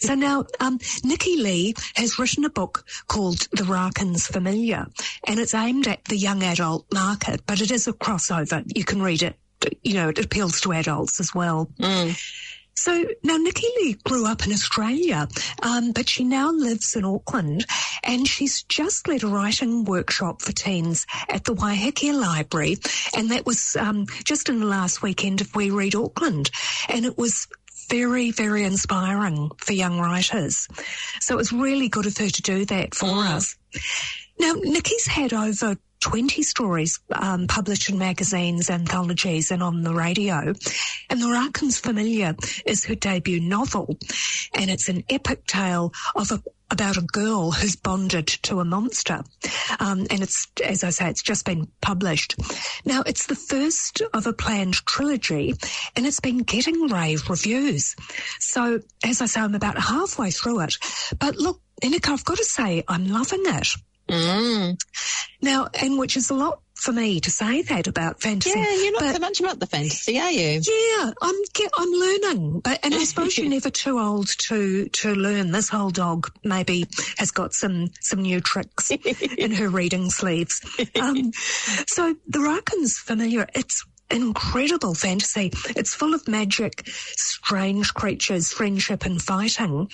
So 0.00 0.14
now, 0.14 0.46
um, 0.60 0.78
Nikky 0.78 1.36
Lee 1.36 1.74
has 1.96 2.18
written 2.18 2.44
a 2.44 2.50
book 2.50 2.86
called 3.08 3.48
The 3.52 3.64
Rakken's 3.64 4.26
Familiar, 4.26 4.86
and 5.26 5.38
it's 5.38 5.54
aimed 5.54 5.86
at 5.86 6.04
the 6.04 6.16
young 6.16 6.42
adult 6.42 6.86
market, 6.92 7.42
but 7.46 7.60
it 7.60 7.70
is 7.70 7.86
a 7.86 7.92
crossover. 7.92 8.64
You 8.74 8.84
can 8.84 9.02
read 9.02 9.22
it. 9.22 9.36
You 9.82 9.94
know, 9.94 10.08
it 10.10 10.24
appeals 10.24 10.60
to 10.62 10.72
adults 10.72 11.20
as 11.20 11.34
well. 11.34 11.70
So 12.74 13.04
now 13.22 13.36
Nikky 13.36 13.68
Lee 13.76 13.96
grew 14.04 14.26
up 14.26 14.46
in 14.46 14.52
Australia, 14.52 15.28
um, 15.62 15.92
but 15.92 16.08
she 16.08 16.24
now 16.24 16.50
lives 16.50 16.96
in 16.96 17.04
Auckland 17.04 17.66
and 18.02 18.26
she's 18.26 18.62
just 18.64 19.08
led 19.08 19.22
a 19.22 19.28
writing 19.28 19.84
workshop 19.84 20.42
for 20.42 20.52
teens 20.52 21.06
at 21.28 21.44
the 21.44 21.54
Waiheke 21.54 22.12
Library. 22.12 22.76
And 23.16 23.30
that 23.30 23.46
was 23.46 23.76
um, 23.76 24.06
just 24.24 24.48
in 24.48 24.60
the 24.60 24.66
last 24.66 25.02
weekend 25.02 25.40
of 25.40 25.54
We 25.54 25.70
Read 25.70 25.94
Auckland. 25.94 26.50
And 26.88 27.04
it 27.04 27.16
was 27.16 27.46
very, 27.88 28.30
very 28.30 28.64
inspiring 28.64 29.50
for 29.58 29.72
young 29.72 29.98
writers. 30.00 30.68
So 31.20 31.34
it 31.34 31.38
was 31.38 31.52
really 31.52 31.88
good 31.88 32.06
of 32.06 32.16
her 32.18 32.28
to 32.28 32.42
do 32.42 32.64
that 32.66 32.94
for 32.94 33.08
us. 33.08 33.56
Now, 34.38 34.54
Nikky's 34.54 35.06
had 35.06 35.32
over 35.32 35.76
20 36.00 36.42
stories 36.42 37.00
um, 37.12 37.46
published 37.46 37.90
in 37.90 37.98
magazines, 37.98 38.70
anthologies, 38.70 39.50
and 39.50 39.62
on 39.62 39.82
the 39.82 39.94
radio. 39.94 40.52
And 41.10 41.20
The 41.20 41.26
Rakken's 41.26 41.78
Familiar 41.78 42.36
is 42.66 42.84
her 42.84 42.94
debut 42.94 43.40
novel. 43.40 43.98
And 44.54 44.70
it's 44.70 44.88
an 44.88 45.04
epic 45.08 45.46
tale 45.46 45.92
of 46.14 46.30
a 46.30 46.42
about 46.70 46.96
a 46.96 47.02
girl 47.02 47.52
who's 47.52 47.76
bonded 47.76 48.26
to 48.26 48.58
a 48.58 48.64
monster. 48.64 49.22
Um, 49.78 50.06
and 50.10 50.22
it's, 50.22 50.48
as 50.64 50.82
I 50.82 50.90
say, 50.90 51.08
it's 51.08 51.22
just 51.22 51.44
been 51.44 51.68
published. 51.80 52.34
Now, 52.84 53.02
it's 53.06 53.26
the 53.26 53.36
first 53.36 54.02
of 54.12 54.26
a 54.26 54.32
planned 54.32 54.74
trilogy 54.86 55.54
and 55.94 56.06
it's 56.06 56.20
been 56.20 56.38
getting 56.38 56.88
rave 56.88 57.28
reviews. 57.30 57.94
So, 58.40 58.80
as 59.04 59.20
I 59.20 59.26
say, 59.26 59.40
I'm 59.40 59.54
about 59.54 59.78
halfway 59.78 60.30
through 60.30 60.60
it. 60.60 60.76
But 61.18 61.36
look, 61.36 61.60
Enika, 61.82 62.12
I've 62.12 62.24
got 62.24 62.38
to 62.38 62.44
say, 62.44 62.82
I'm 62.88 63.06
loving 63.06 63.42
it. 63.44 63.68
Mm. 64.08 64.78
Now, 65.40 65.68
and 65.74 65.98
which 65.98 66.16
is 66.16 66.30
a 66.30 66.34
lot 66.34 66.60
for 66.74 66.92
me 66.92 67.20
to 67.20 67.30
say 67.30 67.62
that 67.62 67.86
about 67.86 68.20
fantasy. 68.20 68.58
Yeah, 68.58 68.74
you're 68.74 68.92
not 68.92 69.00
but 69.00 69.14
so 69.14 69.20
much 69.20 69.40
about 69.40 69.58
the 69.60 69.66
fantasy, 69.66 70.18
are 70.18 70.30
you? 70.30 70.60
yeah, 70.60 71.10
I'm 71.22 71.34
I'm 71.78 71.90
learning, 71.90 72.60
but 72.60 72.80
and 72.82 72.94
I 72.94 73.04
suppose 73.04 73.38
you're 73.38 73.48
never 73.48 73.70
too 73.70 73.98
old 73.98 74.28
to 74.28 74.88
to 74.88 75.14
learn. 75.14 75.52
This 75.52 75.68
whole 75.68 75.90
dog 75.90 76.30
maybe 76.44 76.86
has 77.18 77.30
got 77.30 77.54
some 77.54 77.90
some 78.00 78.22
new 78.22 78.40
tricks 78.40 78.90
in 79.38 79.52
her 79.52 79.68
reading 79.68 80.10
sleeves. 80.10 80.60
Um, 81.00 81.32
so 81.86 82.14
the 82.28 82.40
Rakken's 82.40 82.98
familiar. 82.98 83.46
It's 83.54 83.84
incredible 84.10 84.94
fantasy. 84.94 85.50
It's 85.70 85.94
full 85.94 86.14
of 86.14 86.28
magic, 86.28 86.82
strange 86.86 87.92
creatures, 87.94 88.52
friendship 88.52 89.04
and 89.04 89.20
fighting. 89.20 89.90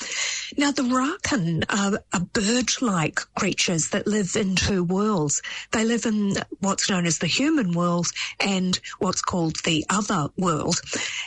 Now 0.57 0.73
the 0.73 0.83
Rakken 0.83 1.65
are, 1.69 2.03
are 2.13 2.27
bird-like 2.33 3.21
creatures 3.35 3.91
that 3.91 4.07
live 4.07 4.37
in 4.37 4.57
two 4.57 4.85
worlds. 4.85 5.43
They 5.73 5.85
live 5.85 6.07
in 6.07 6.35
what's 6.61 6.91
known 6.91 7.07
as 7.07 7.19
the 7.19 7.27
human 7.27 7.73
world 7.73 8.09
and 8.41 8.79
what's 8.99 9.23
called 9.23 9.57
the 9.65 9.85
other 9.89 10.29
world. 10.37 10.81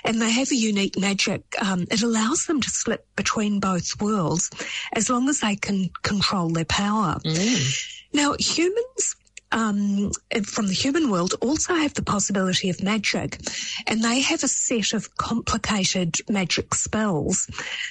And 0.04 0.22
they 0.22 0.32
have 0.32 0.52
a 0.52 0.56
unique 0.56 0.98
magic. 1.00 1.44
Um, 1.62 1.88
it 1.90 2.02
allows 2.02 2.46
them 2.46 2.62
to 2.62 2.70
slip 2.70 3.06
between 3.16 3.60
both 3.60 4.02
worlds 4.02 4.50
as 4.94 5.10
long 5.10 5.30
as 5.30 5.40
they 5.40 5.56
can 5.56 5.90
control 6.04 6.50
their 6.50 6.66
power. 6.66 7.18
Mm. 7.25 8.00
Now 8.13 8.36
humans 8.40 9.16
um, 9.54 10.12
from 10.44 10.68
the 10.68 10.74
human 10.74 11.10
world 11.10 11.36
also 11.42 11.76
have 11.76 11.94
the 11.94 12.02
possibility 12.02 12.70
of 12.70 12.84
magic, 12.84 13.38
and 13.88 14.04
they 14.04 14.20
have 14.22 14.44
a 14.44 14.48
set 14.48 14.94
of 14.94 15.16
complicated 15.18 16.18
magic 16.30 16.74
spells. 16.74 17.48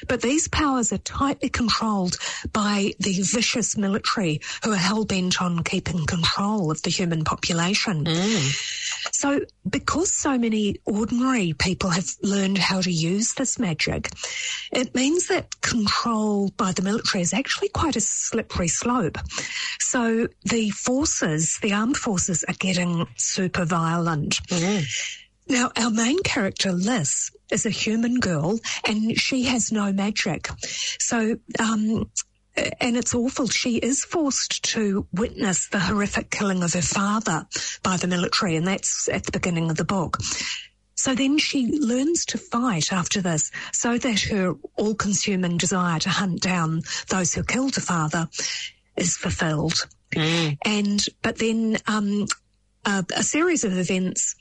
But 0.08 0.20
these 0.20 0.48
powers 0.48 0.92
are 0.92 0.98
tightly 0.98 1.48
controlled 1.48 2.16
by 2.52 2.92
the 2.98 3.20
vicious 3.22 3.76
military 3.76 4.40
who 4.64 4.72
are 4.72 4.76
hell 4.76 5.04
bent 5.04 5.40
on 5.40 5.62
keeping 5.64 6.04
control 6.06 6.70
of 6.70 6.82
the 6.82 6.90
human 6.90 7.24
population. 7.24 8.04
Mm. 8.04 8.81
So, 9.12 9.40
because 9.68 10.12
so 10.12 10.38
many 10.38 10.76
ordinary 10.84 11.52
people 11.52 11.90
have 11.90 12.08
learned 12.22 12.58
how 12.58 12.80
to 12.80 12.90
use 12.90 13.34
this 13.34 13.58
magic, 13.58 14.10
it 14.72 14.94
means 14.94 15.28
that 15.28 15.60
control 15.60 16.50
by 16.56 16.72
the 16.72 16.82
military 16.82 17.22
is 17.22 17.32
actually 17.32 17.68
quite 17.68 17.96
a 17.96 18.00
slippery 18.00 18.68
slope. 18.68 19.18
So, 19.80 20.28
the 20.44 20.70
forces 20.70 21.58
the 21.62 21.72
armed 21.72 21.96
forces 21.96 22.44
are 22.44 22.54
getting 22.54 23.06
super 23.16 23.64
violent. 23.64 24.40
Mm-hmm. 24.48 24.84
Now, 25.48 25.70
our 25.76 25.90
main 25.90 26.22
character, 26.22 26.72
Liz, 26.72 27.30
is 27.50 27.66
a 27.66 27.70
human 27.70 28.20
girl 28.20 28.58
and 28.86 29.18
she 29.18 29.42
has 29.44 29.72
no 29.72 29.92
magic. 29.92 30.48
So, 30.98 31.36
um, 31.58 32.10
and 32.56 32.96
it's 32.96 33.14
awful. 33.14 33.48
She 33.48 33.76
is 33.78 34.04
forced 34.04 34.62
to 34.64 35.06
witness 35.12 35.68
the 35.68 35.80
horrific 35.80 36.30
killing 36.30 36.62
of 36.62 36.72
her 36.74 36.82
father 36.82 37.46
by 37.82 37.96
the 37.96 38.06
military, 38.06 38.56
and 38.56 38.66
that's 38.66 39.08
at 39.08 39.24
the 39.24 39.32
beginning 39.32 39.70
of 39.70 39.76
the 39.76 39.84
book. 39.84 40.18
So 40.94 41.14
then 41.14 41.38
she 41.38 41.66
learns 41.66 42.26
to 42.26 42.38
fight 42.38 42.92
after 42.92 43.20
this 43.20 43.50
so 43.72 43.98
that 43.98 44.20
her 44.20 44.54
all 44.76 44.94
consuming 44.94 45.56
desire 45.56 45.98
to 46.00 46.10
hunt 46.10 46.42
down 46.42 46.82
those 47.08 47.34
who 47.34 47.42
killed 47.42 47.74
her 47.74 47.80
father 47.80 48.28
is 48.96 49.16
fulfilled. 49.16 49.88
Mm. 50.14 50.58
And, 50.64 51.04
but 51.22 51.38
then, 51.38 51.78
um, 51.86 52.26
uh, 52.84 53.02
a 53.16 53.22
series 53.22 53.64
of 53.64 53.76
events 53.76 54.34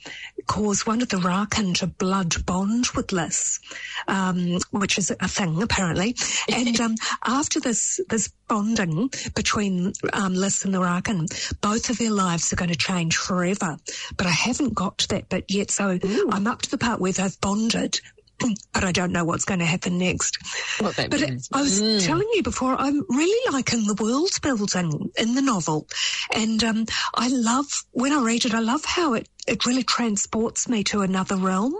cause 0.46 0.86
one 0.86 1.02
of 1.02 1.08
the 1.08 1.18
Rakken 1.18 1.74
to 1.76 1.86
blood 1.86 2.44
bond 2.44 2.88
with 2.96 3.12
Liz, 3.12 3.60
um, 4.08 4.58
which 4.70 4.98
is 4.98 5.10
a 5.10 5.28
thing 5.28 5.62
apparently. 5.62 6.16
And 6.52 6.78
um, 6.80 6.94
after 7.24 7.60
this 7.60 8.00
this 8.08 8.28
bonding 8.48 9.10
between 9.34 9.92
um, 10.12 10.34
Liz 10.34 10.64
and 10.64 10.74
the 10.74 10.80
Rakken, 10.80 11.28
both 11.60 11.88
of 11.88 11.98
their 11.98 12.10
lives 12.10 12.52
are 12.52 12.56
going 12.56 12.70
to 12.70 12.76
change 12.76 13.16
forever. 13.16 13.76
But 14.16 14.26
I 14.26 14.30
haven't 14.30 14.74
got 14.74 14.98
to 14.98 15.08
that 15.08 15.28
bit 15.28 15.44
yet, 15.48 15.70
so 15.70 15.98
Ooh. 16.04 16.28
I'm 16.30 16.46
up 16.46 16.62
to 16.62 16.70
the 16.70 16.78
part 16.78 17.00
where 17.00 17.12
they've 17.12 17.40
bonded 17.40 18.00
but 18.72 18.84
I 18.84 18.92
don't 18.92 19.12
know 19.12 19.24
what's 19.24 19.44
going 19.44 19.60
to 19.60 19.66
happen 19.66 19.98
next. 19.98 20.38
But 20.80 20.96
means. 21.20 21.48
I 21.52 21.62
was 21.62 21.80
mm. 21.80 22.04
telling 22.04 22.28
you 22.34 22.42
before, 22.42 22.74
I'm 22.78 23.04
really 23.08 23.52
liking 23.52 23.86
the 23.86 24.00
world 24.02 24.30
building 24.42 25.10
in 25.18 25.34
the 25.34 25.42
novel. 25.42 25.88
And 26.34 26.62
um, 26.64 26.86
I 27.14 27.28
love, 27.28 27.66
when 27.92 28.12
I 28.12 28.22
read 28.22 28.44
it, 28.44 28.54
I 28.54 28.60
love 28.60 28.84
how 28.84 29.14
it, 29.14 29.28
it 29.46 29.66
really 29.66 29.82
transports 29.82 30.68
me 30.68 30.84
to 30.84 31.02
another 31.02 31.36
realm. 31.36 31.74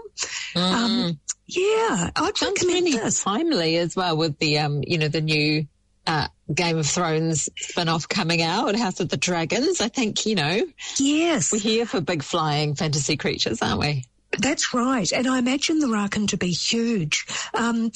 Mm. 0.55 0.73
Um, 0.73 1.19
yeah, 1.45 2.09
I'd 2.15 2.37
Sounds 2.37 2.61
recommend 2.61 2.85
really 2.85 2.97
this. 2.97 3.23
timely 3.23 3.77
as 3.77 3.95
well 3.95 4.17
with 4.17 4.37
the, 4.39 4.59
um, 4.59 4.81
you 4.85 4.97
know, 4.97 5.07
the 5.07 5.21
new 5.21 5.67
uh, 6.07 6.27
Game 6.53 6.77
of 6.77 6.85
Thrones 6.85 7.49
spin-off 7.57 8.07
coming 8.07 8.41
out, 8.41 8.75
House 8.75 8.99
of 8.99 9.09
the 9.09 9.17
Dragons. 9.17 9.81
I 9.81 9.87
think, 9.87 10.25
you 10.25 10.35
know. 10.35 10.65
Yes. 10.97 11.51
We're 11.51 11.59
here 11.59 11.85
for 11.85 12.01
big 12.01 12.23
flying 12.23 12.75
fantasy 12.75 13.17
creatures, 13.17 13.61
aren't 13.61 13.79
we? 13.79 14.05
That's 14.37 14.73
right. 14.73 15.11
And 15.11 15.27
I 15.27 15.39
imagine 15.39 15.79
the 15.79 15.87
Rakken 15.87 16.27
to 16.29 16.37
be 16.37 16.49
huge. 16.49 17.25
Um, 17.53 17.91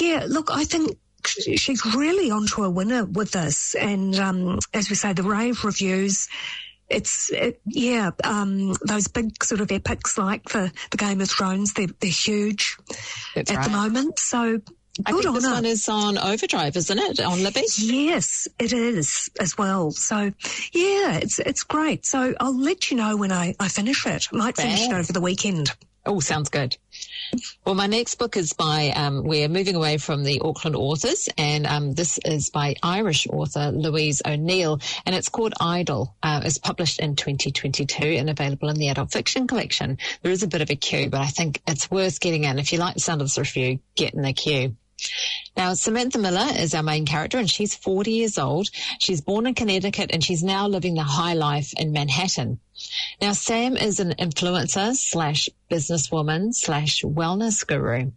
yeah, 0.00 0.26
look, 0.28 0.50
I 0.50 0.64
think 0.64 0.98
she's 1.26 1.84
really 1.94 2.30
onto 2.30 2.64
a 2.64 2.70
winner 2.70 3.04
with 3.04 3.32
this. 3.32 3.74
And 3.74 4.16
um, 4.16 4.58
as 4.74 4.90
we 4.90 4.96
say, 4.96 5.12
the 5.12 5.22
rave 5.22 5.64
reviews, 5.64 6.28
it's 6.88 7.30
it, 7.32 7.60
yeah, 7.66 8.10
um, 8.24 8.74
those 8.84 9.08
big 9.08 9.42
sort 9.42 9.60
of 9.60 9.72
epics 9.72 10.16
like 10.18 10.48
the, 10.50 10.72
the 10.90 10.96
Game 10.96 11.20
of 11.20 11.28
Thrones, 11.28 11.74
they're, 11.74 11.88
they're 12.00 12.10
huge 12.10 12.76
That's 13.34 13.50
at 13.50 13.56
right. 13.56 13.64
the 13.64 13.76
moment. 13.76 14.18
So 14.18 14.60
I 15.04 15.12
Good 15.12 15.24
think 15.24 15.34
this 15.34 15.44
one 15.44 15.66
is 15.66 15.88
on 15.88 16.16
Overdrive, 16.18 16.76
isn't 16.76 16.98
it? 16.98 17.20
On 17.20 17.42
Libby? 17.42 17.64
Yes, 17.78 18.48
it 18.58 18.72
is 18.72 19.30
as 19.38 19.58
well. 19.58 19.90
So 19.90 20.32
yeah, 20.72 21.18
it's 21.18 21.38
it's 21.38 21.64
great. 21.64 22.06
So 22.06 22.34
I'll 22.40 22.58
let 22.58 22.90
you 22.90 22.96
know 22.96 23.16
when 23.16 23.32
I, 23.32 23.54
I 23.60 23.68
finish 23.68 24.06
it. 24.06 24.28
I 24.32 24.36
might 24.36 24.56
finish 24.56 24.86
it 24.86 24.92
over 24.92 25.12
the 25.12 25.20
weekend. 25.20 25.72
Oh, 26.06 26.20
sounds 26.20 26.48
good. 26.48 26.76
Well, 27.64 27.74
my 27.74 27.88
next 27.88 28.14
book 28.14 28.36
is 28.36 28.52
by, 28.52 28.92
um, 28.94 29.24
we're 29.24 29.48
moving 29.48 29.74
away 29.74 29.98
from 29.98 30.22
the 30.22 30.40
Auckland 30.40 30.76
authors, 30.76 31.28
and 31.36 31.66
um, 31.66 31.94
this 31.94 32.18
is 32.24 32.50
by 32.50 32.76
Irish 32.80 33.26
author 33.26 33.72
Louise 33.72 34.22
O'Neill, 34.24 34.80
and 35.04 35.16
it's 35.16 35.28
called 35.28 35.54
Idol. 35.60 36.14
Uh, 36.22 36.42
it's 36.44 36.58
published 36.58 37.00
in 37.00 37.16
2022 37.16 38.04
and 38.04 38.30
available 38.30 38.68
in 38.68 38.76
the 38.76 38.88
adult 38.88 39.12
fiction 39.12 39.48
collection. 39.48 39.98
There 40.22 40.30
is 40.30 40.44
a 40.44 40.48
bit 40.48 40.60
of 40.60 40.70
a 40.70 40.76
queue, 40.76 41.10
but 41.10 41.20
I 41.20 41.26
think 41.26 41.60
it's 41.66 41.90
worth 41.90 42.20
getting 42.20 42.44
in. 42.44 42.60
If 42.60 42.72
you 42.72 42.78
like 42.78 42.94
the 42.94 43.00
sound 43.00 43.20
of 43.20 43.26
this 43.26 43.38
review, 43.38 43.80
get 43.96 44.14
in 44.14 44.22
the 44.22 44.32
queue. 44.32 44.76
Now, 45.56 45.74
Samantha 45.74 46.18
Miller 46.18 46.48
is 46.56 46.74
our 46.74 46.82
main 46.82 47.06
character 47.06 47.38
and 47.38 47.50
she's 47.50 47.74
40 47.74 48.12
years 48.12 48.38
old. 48.38 48.68
She's 48.98 49.20
born 49.20 49.46
in 49.46 49.54
Connecticut 49.54 50.10
and 50.12 50.22
she's 50.22 50.42
now 50.42 50.68
living 50.68 50.94
the 50.94 51.02
high 51.02 51.34
life 51.34 51.72
in 51.76 51.92
Manhattan. 51.92 52.60
Now, 53.20 53.32
Sam 53.32 53.76
is 53.76 54.00
an 54.00 54.14
influencer 54.18 54.94
slash 54.94 55.48
businesswoman 55.70 56.54
slash 56.54 57.02
wellness 57.02 57.66
guru. 57.66 58.12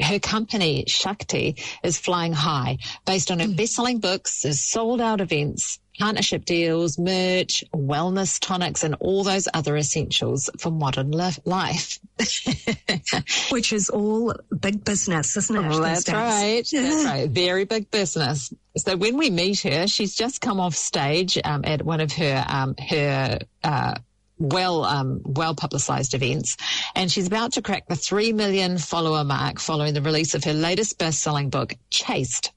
Her 0.00 0.18
company, 0.18 0.84
Shakti, 0.86 1.56
is 1.82 1.98
flying 1.98 2.32
high 2.32 2.78
based 3.06 3.30
on 3.30 3.38
her 3.40 3.46
hmm. 3.46 3.54
best-selling 3.54 3.98
books, 4.00 4.42
her 4.44 4.52
sold 4.52 5.00
out 5.00 5.20
events, 5.20 5.78
partnership 5.98 6.44
deals, 6.44 6.98
merch, 6.98 7.64
wellness 7.72 8.40
tonics, 8.40 8.84
and 8.84 8.96
all 9.00 9.24
those 9.24 9.48
other 9.54 9.76
essentials 9.76 10.50
for 10.58 10.70
modern 10.70 11.10
life. 11.10 11.98
Which 13.50 13.72
is 13.72 13.90
all 13.90 14.34
big 14.60 14.84
business, 14.84 15.36
isn't 15.36 15.56
it? 15.56 15.72
Oh, 15.72 15.80
that's 15.80 16.10
right. 16.10 16.66
That's 16.70 17.04
right. 17.04 17.30
Very 17.30 17.64
big 17.64 17.90
business. 17.90 18.52
So 18.76 18.96
when 18.96 19.16
we 19.16 19.30
meet 19.30 19.60
her, 19.60 19.86
she's 19.86 20.14
just 20.14 20.40
come 20.40 20.60
off 20.60 20.74
stage 20.74 21.38
um, 21.44 21.64
at 21.64 21.82
one 21.82 22.00
of 22.00 22.12
her 22.12 22.44
um, 22.48 22.74
her. 22.88 23.38
Uh, 23.62 23.94
well 24.36 24.84
um, 24.84 25.20
well 25.24 25.54
publicized 25.54 26.12
events 26.12 26.56
and 26.96 27.10
she's 27.10 27.28
about 27.28 27.52
to 27.52 27.62
crack 27.62 27.86
the 27.86 27.94
3 27.94 28.32
million 28.32 28.78
follower 28.78 29.22
mark 29.22 29.60
following 29.60 29.94
the 29.94 30.02
release 30.02 30.34
of 30.34 30.42
her 30.42 30.52
latest 30.52 30.98
best-selling 30.98 31.50
book 31.50 31.74
Chaste 31.88 32.52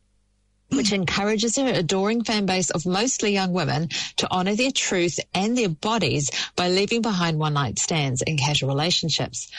which 0.71 0.91
encourages 0.91 1.55
her 1.55 1.67
adoring 1.67 2.23
fan 2.23 2.45
base 2.45 2.69
of 2.71 2.85
mostly 2.85 3.31
young 3.31 3.53
women 3.53 3.87
to 4.17 4.27
honor 4.29 4.55
their 4.55 4.71
truth 4.71 5.19
and 5.33 5.57
their 5.57 5.69
bodies 5.69 6.29
by 6.55 6.69
leaving 6.69 7.01
behind 7.01 7.39
one 7.39 7.53
night 7.53 7.79
stands 7.79 8.21
and 8.21 8.37
casual 8.37 8.69
relationships 8.69 9.49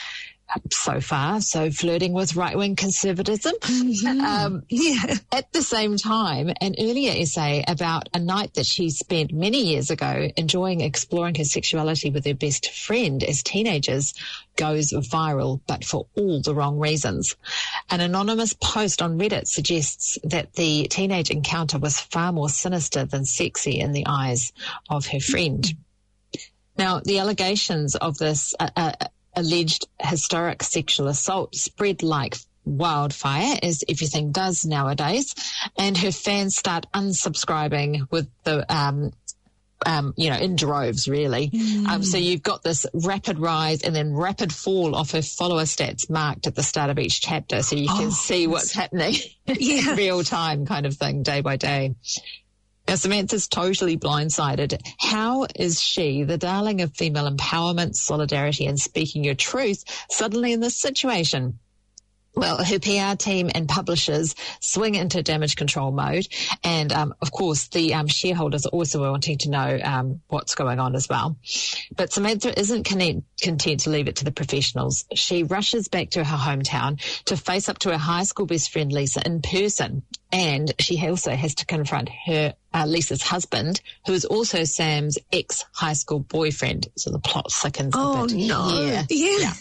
so 0.71 0.99
far, 1.01 1.41
so 1.41 1.69
flirting 1.69 2.13
with 2.13 2.35
right 2.35 2.57
wing 2.57 2.75
conservatism. 2.75 3.53
Mm-hmm. 3.61 4.21
Um, 4.21 4.63
yeah. 4.69 5.15
At 5.31 5.51
the 5.53 5.61
same 5.61 5.97
time, 5.97 6.51
an 6.61 6.75
earlier 6.79 7.11
essay 7.15 7.63
about 7.67 8.09
a 8.13 8.19
night 8.19 8.55
that 8.55 8.65
she 8.65 8.89
spent 8.89 9.31
many 9.31 9.61
years 9.61 9.89
ago 9.89 10.29
enjoying 10.35 10.81
exploring 10.81 11.35
her 11.35 11.43
sexuality 11.43 12.09
with 12.09 12.25
her 12.25 12.33
best 12.33 12.71
friend 12.71 13.23
as 13.23 13.43
teenagers 13.43 14.13
goes 14.55 14.91
viral, 14.91 15.61
but 15.67 15.85
for 15.85 16.07
all 16.17 16.41
the 16.41 16.53
wrong 16.53 16.79
reasons. 16.79 17.35
An 17.89 18.01
anonymous 18.01 18.53
post 18.53 19.01
on 19.01 19.17
Reddit 19.17 19.47
suggests 19.47 20.17
that 20.23 20.53
the 20.53 20.87
teenage 20.89 21.29
encounter 21.29 21.77
was 21.77 21.99
far 21.99 22.31
more 22.31 22.49
sinister 22.49 23.05
than 23.05 23.25
sexy 23.25 23.79
in 23.79 23.93
the 23.93 24.05
eyes 24.07 24.51
of 24.89 25.07
her 25.07 25.19
friend. 25.19 25.65
Now, 26.77 27.01
the 27.01 27.19
allegations 27.19 27.95
of 27.95 28.17
this 28.17 28.55
uh, 28.59 28.69
uh, 28.75 28.91
alleged 29.35 29.87
historic 29.99 30.63
sexual 30.63 31.07
assault 31.07 31.55
spread 31.55 32.03
like 32.03 32.35
wildfire, 32.65 33.57
as 33.63 33.83
everything 33.89 34.31
does 34.31 34.65
nowadays, 34.65 35.35
and 35.77 35.97
her 35.97 36.11
fans 36.11 36.55
start 36.55 36.85
unsubscribing 36.93 38.09
with 38.11 38.29
the 38.43 38.65
um, 38.73 39.11
um, 39.85 40.13
you 40.17 40.29
know, 40.29 40.37
in 40.37 40.55
droves, 40.55 41.07
really. 41.07 41.49
Mm. 41.49 41.87
Um, 41.87 42.03
so 42.03 42.17
you've 42.17 42.43
got 42.43 42.63
this 42.63 42.85
rapid 42.93 43.39
rise 43.39 43.81
and 43.81 43.95
then 43.95 44.13
rapid 44.13 44.53
fall 44.53 44.95
of 44.95 45.11
her 45.11 45.21
follower 45.21 45.63
stats 45.63 46.09
marked 46.09 46.47
at 46.47 46.55
the 46.55 46.63
start 46.63 46.89
of 46.89 46.99
each 46.99 47.21
chapter, 47.21 47.61
so 47.61 47.75
you 47.75 47.87
can 47.87 48.07
oh, 48.07 48.11
see 48.11 48.47
what's 48.47 48.73
happening 48.73 49.15
yeah. 49.45 49.91
in 49.91 49.97
real 49.97 50.23
time, 50.23 50.65
kind 50.65 50.85
of 50.85 50.95
thing, 50.95 51.23
day 51.23 51.41
by 51.41 51.55
day. 51.55 51.95
Now, 52.89 52.95
Samantha's 52.95 53.47
totally 53.47 53.97
blindsided. 53.97 54.81
How 54.97 55.45
is 55.55 55.79
she, 55.79 56.23
the 56.23 56.39
darling 56.39 56.81
of 56.81 56.91
female 56.95 57.29
empowerment, 57.29 57.93
solidarity, 57.93 58.65
and 58.65 58.79
speaking 58.79 59.23
your 59.23 59.35
truth, 59.35 59.83
suddenly 60.09 60.53
in 60.53 60.59
this 60.59 60.75
situation? 60.75 61.59
well, 62.35 62.63
her 62.63 62.79
PR 62.79 63.15
team 63.17 63.49
and 63.53 63.67
publishers 63.67 64.35
swing 64.59 64.95
into 64.95 65.21
damage 65.21 65.55
control 65.55 65.91
mode. 65.91 66.27
And, 66.63 66.91
um, 66.93 67.13
of 67.21 67.31
course, 67.31 67.67
the 67.67 67.93
um, 67.95 68.07
shareholders 68.07 68.65
are 68.65 68.69
also 68.69 69.01
wanting 69.01 69.37
to 69.39 69.49
know 69.49 69.79
um, 69.83 70.21
what's 70.27 70.55
going 70.55 70.79
on 70.79 70.95
as 70.95 71.09
well. 71.09 71.37
But 71.95 72.13
Samantha 72.13 72.57
isn't 72.57 72.85
content, 72.85 73.25
content 73.41 73.81
to 73.81 73.89
leave 73.89 74.07
it 74.07 74.17
to 74.17 74.25
the 74.25 74.31
professionals. 74.31 75.05
She 75.13 75.43
rushes 75.43 75.87
back 75.89 76.11
to 76.11 76.23
her 76.23 76.37
hometown 76.37 76.99
to 77.25 77.35
face 77.35 77.67
up 77.67 77.79
to 77.79 77.91
her 77.91 77.97
high 77.97 78.23
school 78.23 78.45
best 78.45 78.71
friend 78.71 78.91
Lisa 78.91 79.21
in 79.25 79.41
person. 79.41 80.03
And 80.31 80.71
she 80.79 81.07
also 81.07 81.31
has 81.31 81.55
to 81.55 81.65
confront 81.65 82.09
her 82.25 82.53
uh, 82.73 82.85
Lisa's 82.85 83.23
husband, 83.23 83.81
who 84.05 84.13
is 84.13 84.25
also 84.25 84.63
Sam's 84.63 85.17
ex 85.31 85.65
high 85.73 85.93
school 85.93 86.19
boyfriend. 86.19 86.87
So 86.97 87.09
the 87.11 87.19
plot 87.19 87.51
thickens 87.51 87.93
oh, 87.95 88.23
a 88.23 88.27
bit. 88.27 88.35
no. 88.35 88.81
Yeah. 88.83 89.05
yeah. 89.09 89.53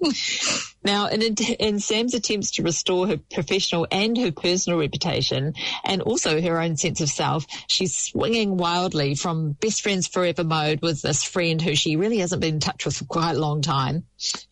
yeah. 0.00 0.10
Now, 0.86 1.08
in, 1.08 1.20
in, 1.22 1.80
Sam's 1.80 2.14
attempts 2.14 2.52
to 2.52 2.62
restore 2.62 3.08
her 3.08 3.16
professional 3.16 3.88
and 3.90 4.16
her 4.18 4.30
personal 4.30 4.78
reputation, 4.78 5.54
and 5.84 6.00
also 6.00 6.40
her 6.40 6.62
own 6.62 6.76
sense 6.76 7.00
of 7.00 7.08
self, 7.08 7.44
she's 7.66 7.96
swinging 7.96 8.56
wildly 8.56 9.16
from 9.16 9.50
best 9.50 9.82
friends 9.82 10.06
forever 10.06 10.44
mode 10.44 10.82
with 10.82 11.02
this 11.02 11.24
friend 11.24 11.60
who 11.60 11.74
she 11.74 11.96
really 11.96 12.18
hasn't 12.18 12.40
been 12.40 12.54
in 12.54 12.60
touch 12.60 12.84
with 12.84 12.98
for 12.98 13.04
quite 13.04 13.32
a 13.32 13.40
long 13.40 13.62
time, 13.62 14.04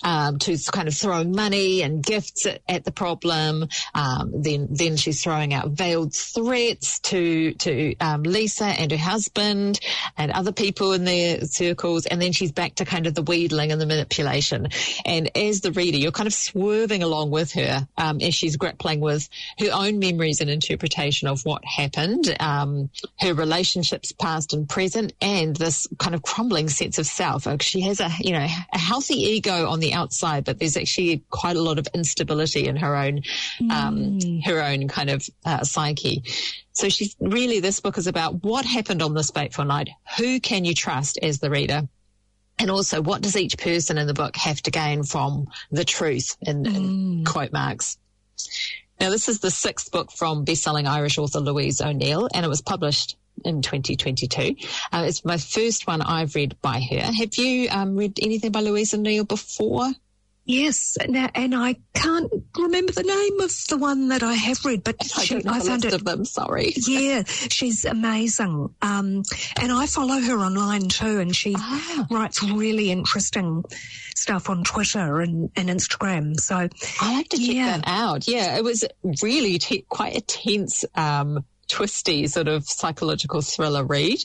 um, 0.03 0.39
to 0.41 0.59
kind 0.73 0.89
of 0.89 0.97
throwing 0.97 1.31
money 1.31 1.83
and 1.83 2.03
gifts 2.03 2.47
at, 2.47 2.63
at 2.69 2.85
the 2.85 2.91
problem. 2.91 3.69
Um, 3.95 4.33
then, 4.43 4.67
then 4.73 4.97
she's 4.97 5.23
throwing 5.23 5.55
out 5.55 5.71
veiled 5.71 6.15
threats 6.15 6.99
to 7.01 7.55
to 7.55 7.95
um, 8.01 8.25
Lisa 8.25 8.65
and 8.65 8.91
her 8.91 8.99
husband 8.99 9.79
and 10.19 10.33
other 10.33 10.53
people 10.53 10.95
in 10.95 11.05
their 11.05 11.43
circles, 11.45 12.07
and 12.07 12.21
then 12.21 12.33
she's 12.33 12.51
back 12.51 12.75
to 12.77 12.85
kind 12.85 13.07
of 13.07 13.15
the 13.15 13.23
wheedling 13.23 13.71
and 13.71 13.81
the 13.81 13.87
manipulation. 13.87 14.67
And 15.05 15.31
as 15.37 15.61
the 15.61 15.71
reader, 15.71 15.99
you're 15.99 16.11
kind 16.11 16.24
of 16.27 16.33
swerving 16.33 17.03
along 17.03 17.31
with 17.31 17.53
her 17.53 17.87
um, 17.97 18.21
as 18.21 18.35
she's 18.35 18.57
grappling 18.57 19.01
with 19.01 19.29
her 19.59 19.71
own 19.73 19.99
memories 19.99 20.41
and 20.41 20.51
interpretation 20.51 21.29
of 21.29 21.45
what 21.45 21.65
happened, 21.65 22.35
um, 22.41 22.91
her 23.21 23.35
relationships 23.35 24.13
past 24.13 24.53
and 24.53 24.69
present, 24.69 25.13
and 25.21 25.57
this 25.57 25.87
kind 25.99 26.15
of 26.15 26.23
crumbling 26.23 26.69
sense 26.69 26.99
of 26.99 27.07
self. 27.07 27.47
She 27.61 27.81
has 27.83 28.01
a 28.01 28.11
you 28.21 28.33
know 28.33 28.47
a 28.73 28.79
healthy 28.79 29.15
ego 29.15 29.69
on 29.69 29.81
the 29.81 29.95
outside, 29.95 30.45
but 30.45 30.59
there's 30.59 30.77
actually 30.77 31.23
quite 31.31 31.57
a 31.57 31.63
lot 31.63 31.79
of 31.79 31.87
instability 31.95 32.67
in 32.67 32.77
her 32.77 32.97
own 32.97 33.23
um, 33.71 34.19
mm. 34.19 34.45
her 34.45 34.63
own 34.63 34.89
kind 34.89 35.11
of 35.11 35.27
uh, 35.45 35.65
psyche. 35.65 36.23
So 36.73 36.89
she's 36.89 37.15
really 37.21 37.61
this 37.61 37.81
book 37.81 37.99
is 37.99 38.09
about 38.09 38.43
what 38.43 38.65
happened 38.65 39.01
on 39.01 39.15
this 39.15 39.31
fateful 39.31 39.65
night. 39.65 39.91
Who 40.19 40.41
can 40.41 40.65
you 40.65 40.75
trust 40.75 41.19
as 41.23 41.39
the 41.39 41.51
reader? 41.51 41.89
And 42.59 42.71
also, 42.71 43.03
what 43.03 43.21
does 43.21 43.37
each 43.37 43.59
person 43.59 43.99
in 43.99 44.07
the 44.07 44.15
book 44.15 44.37
have 44.37 44.63
to 44.63 44.71
gain 44.71 45.03
from 45.03 45.49
the 45.71 45.85
truth 45.85 46.37
in, 46.41 46.65
mm. 46.65 46.77
in 46.77 47.25
quote 47.25 47.53
marks? 47.53 47.99
Now, 49.01 49.11
this 49.11 49.29
is 49.29 49.41
the 49.41 49.51
sixth 49.51 49.91
book 49.91 50.13
from 50.13 50.45
best-selling 50.45 50.87
Irish 50.87 51.19
author 51.19 51.41
Louise 51.41 51.81
O'Neill, 51.81 52.29
and 52.33 52.47
it 52.47 52.49
was 52.49 52.63
published 52.63 53.17
in 53.45 53.63
2022. 53.63 54.57
Uh, 54.93 55.05
it's 55.07 55.25
my 55.25 55.37
first 55.37 55.87
one 55.87 56.01
I've 56.01 56.35
read 56.35 56.57
by 56.63 56.81
her. 56.81 57.01
Have 57.01 57.35
you 57.37 57.69
um, 57.71 57.97
read 57.97 58.19
anything 58.23 58.53
by 58.53 58.61
Louise 58.61 58.95
O'Neill 58.95 59.25
before? 59.25 59.91
Yes, 60.47 60.99
now, 61.09 61.31
and 61.35 61.55
I 61.55 61.77
can't 61.95 62.31
remember 62.59 62.93
the 62.93 63.03
name 63.03 63.41
of 63.41 63.51
the 63.69 63.79
one 63.79 64.09
that 64.09 64.23
I 64.23 64.35
have 64.35 64.63
read, 64.65 64.85
but 64.85 64.97
I, 65.17 65.25
she, 65.25 65.37
I 65.47 65.61
found 65.61 65.87
it. 65.87 65.95
Of 65.95 66.05
them, 66.05 66.27
sorry. 66.27 66.75
yeah, 66.87 67.23
she's 67.25 67.87
amazing, 67.87 68.75
um, 68.83 69.23
and 69.61 69.73
I 69.73 69.87
follow 69.87 70.21
her 70.21 70.39
online 70.39 70.89
too, 70.89 71.21
and 71.21 71.35
she 71.35 71.55
ah. 71.57 72.07
writes 72.11 72.43
really 72.43 72.91
interesting 72.91 73.65
stuff 74.15 74.51
on 74.51 74.65
Twitter 74.65 75.21
and, 75.21 75.51
and 75.57 75.71
Instagram. 75.71 76.39
So 76.39 76.69
I 77.01 77.17
like 77.17 77.31
to 77.31 77.39
check 77.39 77.57
yeah. 77.57 77.79
that 77.79 77.85
out. 77.87 78.29
Yeah, 78.29 78.57
it 78.57 78.65
was 78.65 78.85
really 79.23 79.59
t- 79.59 79.87
quite 79.89 80.17
a 80.17 80.21
tense. 80.21 80.85
Um, 80.95 81.45
twisty 81.69 82.27
sort 82.27 82.49
of 82.49 82.65
psychological 82.65 83.41
thriller 83.41 83.85
read. 83.85 84.19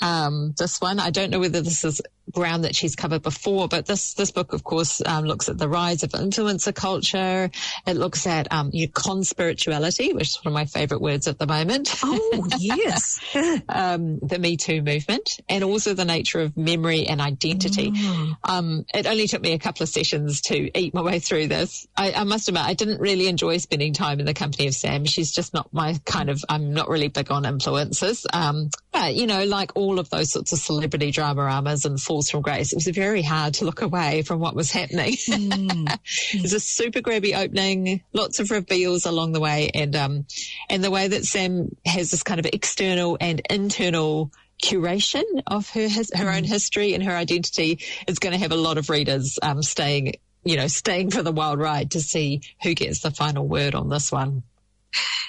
Um, 0.00 0.54
this 0.58 0.80
one, 0.80 1.00
I 1.00 1.10
don't 1.10 1.30
know 1.30 1.40
whether 1.40 1.60
this 1.60 1.84
is 1.84 2.00
ground 2.32 2.64
that 2.64 2.76
she's 2.76 2.94
covered 2.94 3.22
before, 3.22 3.68
but 3.68 3.86
this 3.86 4.14
this 4.14 4.30
book, 4.30 4.52
of 4.52 4.64
course, 4.64 5.02
um, 5.06 5.24
looks 5.24 5.48
at 5.48 5.58
the 5.58 5.68
rise 5.68 6.02
of 6.02 6.10
influencer 6.10 6.74
culture. 6.74 7.50
It 7.86 7.96
looks 7.96 8.26
at 8.26 8.52
um, 8.52 8.70
your 8.72 8.88
conspirituality, 8.88 10.14
which 10.14 10.28
is 10.28 10.44
one 10.44 10.48
of 10.48 10.54
my 10.54 10.66
favourite 10.66 11.00
words 11.00 11.26
at 11.26 11.38
the 11.38 11.46
moment. 11.46 11.94
Oh 12.02 12.46
yes, 12.58 13.20
um, 13.68 14.18
the 14.20 14.38
Me 14.38 14.56
Too 14.56 14.82
movement, 14.82 15.40
and 15.48 15.64
also 15.64 15.94
the 15.94 16.04
nature 16.04 16.40
of 16.40 16.56
memory 16.56 17.06
and 17.06 17.20
identity. 17.20 17.90
Mm. 17.90 18.36
Um, 18.44 18.84
it 18.94 19.06
only 19.06 19.26
took 19.26 19.42
me 19.42 19.52
a 19.52 19.58
couple 19.58 19.82
of 19.82 19.88
sessions 19.88 20.40
to 20.42 20.78
eat 20.78 20.94
my 20.94 21.02
way 21.02 21.18
through 21.18 21.48
this. 21.48 21.86
I, 21.96 22.12
I, 22.12 22.24
must 22.24 22.48
admit, 22.48 22.64
I 22.64 22.74
didn't 22.74 23.00
really 23.00 23.28
enjoy 23.28 23.58
spending 23.58 23.92
time 23.92 24.20
in 24.20 24.26
the 24.26 24.34
company 24.34 24.66
of 24.68 24.74
Sam. 24.74 25.04
She's 25.04 25.32
just 25.32 25.54
not 25.54 25.72
my 25.72 25.98
kind 26.04 26.30
of. 26.30 26.42
I'm 26.48 26.72
not 26.78 26.88
really 26.88 27.08
big 27.08 27.30
on 27.30 27.42
influencers, 27.42 28.24
um, 28.32 28.70
but 28.92 29.14
you 29.14 29.26
know, 29.26 29.44
like 29.44 29.72
all 29.74 29.98
of 29.98 30.08
those 30.10 30.30
sorts 30.30 30.52
of 30.52 30.60
celebrity 30.60 31.10
drama 31.10 31.42
dramas 31.42 31.84
and 31.84 32.00
falls 32.00 32.30
from 32.30 32.40
grace. 32.40 32.72
It 32.72 32.76
was 32.76 32.86
very 32.86 33.22
hard 33.22 33.54
to 33.54 33.64
look 33.64 33.82
away 33.82 34.22
from 34.22 34.38
what 34.38 34.54
was 34.54 34.70
happening. 34.70 35.14
Mm. 35.14 35.98
it 36.34 36.42
was 36.42 36.52
a 36.52 36.60
super 36.60 37.00
grabby 37.00 37.36
opening, 37.36 38.02
lots 38.12 38.38
of 38.38 38.50
reveals 38.50 39.04
along 39.04 39.32
the 39.32 39.40
way, 39.40 39.70
and 39.74 39.94
um, 39.96 40.26
and 40.70 40.82
the 40.82 40.90
way 40.90 41.08
that 41.08 41.24
Sam 41.24 41.76
has 41.84 42.12
this 42.12 42.22
kind 42.22 42.38
of 42.38 42.46
external 42.46 43.18
and 43.20 43.42
internal 43.50 44.30
curation 44.62 45.24
of 45.46 45.68
her 45.70 45.88
his, 45.88 46.12
her 46.14 46.30
own 46.30 46.42
mm. 46.42 46.46
history 46.46 46.94
and 46.94 47.04
her 47.04 47.12
identity 47.12 47.80
is 48.06 48.18
going 48.18 48.32
to 48.32 48.38
have 48.38 48.52
a 48.52 48.56
lot 48.56 48.78
of 48.78 48.90
readers 48.90 49.38
um, 49.42 49.62
staying 49.62 50.14
you 50.44 50.56
know 50.56 50.66
staying 50.66 51.10
for 51.10 51.22
the 51.22 51.32
wild 51.32 51.58
ride 51.58 51.92
to 51.92 52.00
see 52.00 52.40
who 52.62 52.74
gets 52.74 53.00
the 53.00 53.10
final 53.10 53.46
word 53.46 53.74
on 53.74 53.88
this 53.88 54.10
one. 54.10 54.42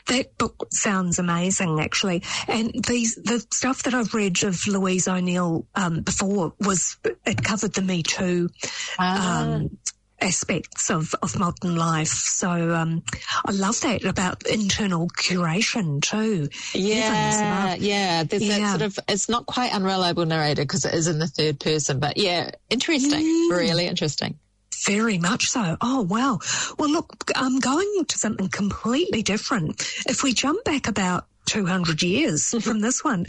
That 0.08 0.38
book 0.38 0.68
sounds 0.72 1.20
amazing, 1.20 1.80
actually. 1.80 2.24
And 2.48 2.74
these 2.88 3.16
the 3.16 3.46
stuff 3.52 3.84
that 3.84 3.94
I've 3.94 4.14
read 4.14 4.44
of 4.44 4.66
Louise 4.68 5.08
O'Neill 5.08 5.68
um, 5.76 6.02
before 6.02 6.54
was 6.60 6.98
it 7.26 7.44
covered 7.44 7.74
the 7.74 7.82
Me 7.82 8.02
Too. 8.02 8.50
Ah. 8.98 9.44
Um, 9.44 9.78
aspects 10.22 10.90
of, 10.90 11.16
of 11.22 11.38
modern 11.40 11.76
life. 11.76 12.10
So 12.10 12.50
um, 12.50 13.04
I 13.46 13.52
love 13.52 13.80
that 13.82 14.04
about 14.04 14.46
internal 14.48 15.08
curation 15.10 16.02
too. 16.02 16.50
Yeah, 16.74 17.76
yeah. 17.76 18.24
There's 18.24 18.44
yeah. 18.44 18.60
that 18.60 18.70
sort 18.70 18.82
of, 18.82 19.00
it's 19.08 19.30
not 19.30 19.46
quite 19.46 19.74
unreliable 19.74 20.26
narrator 20.26 20.64
because 20.64 20.86
it 20.86 20.94
is 20.94 21.08
in 21.08 21.20
the 21.20 21.28
third 21.28 21.60
person, 21.60 22.00
but 22.00 22.18
yeah, 22.18 22.52
interesting, 22.70 23.22
mm. 23.22 23.52
really 23.52 23.86
interesting. 23.86 24.38
Very 24.86 25.18
much 25.18 25.48
so. 25.50 25.78
Oh, 25.82 26.02
wow. 26.02 26.40
Well, 26.78 26.90
look, 26.90 27.32
I'm 27.36 27.60
going 27.60 28.06
to 28.08 28.18
something 28.18 28.50
completely 28.50 29.24
different. 29.24 29.82
If 30.08 30.24
we 30.24 30.34
jump 30.34 30.64
back 30.64 30.88
about 30.88 31.26
200 31.50 32.04
years 32.04 32.50
from 32.64 32.80
this 32.80 33.04
one, 33.04 33.26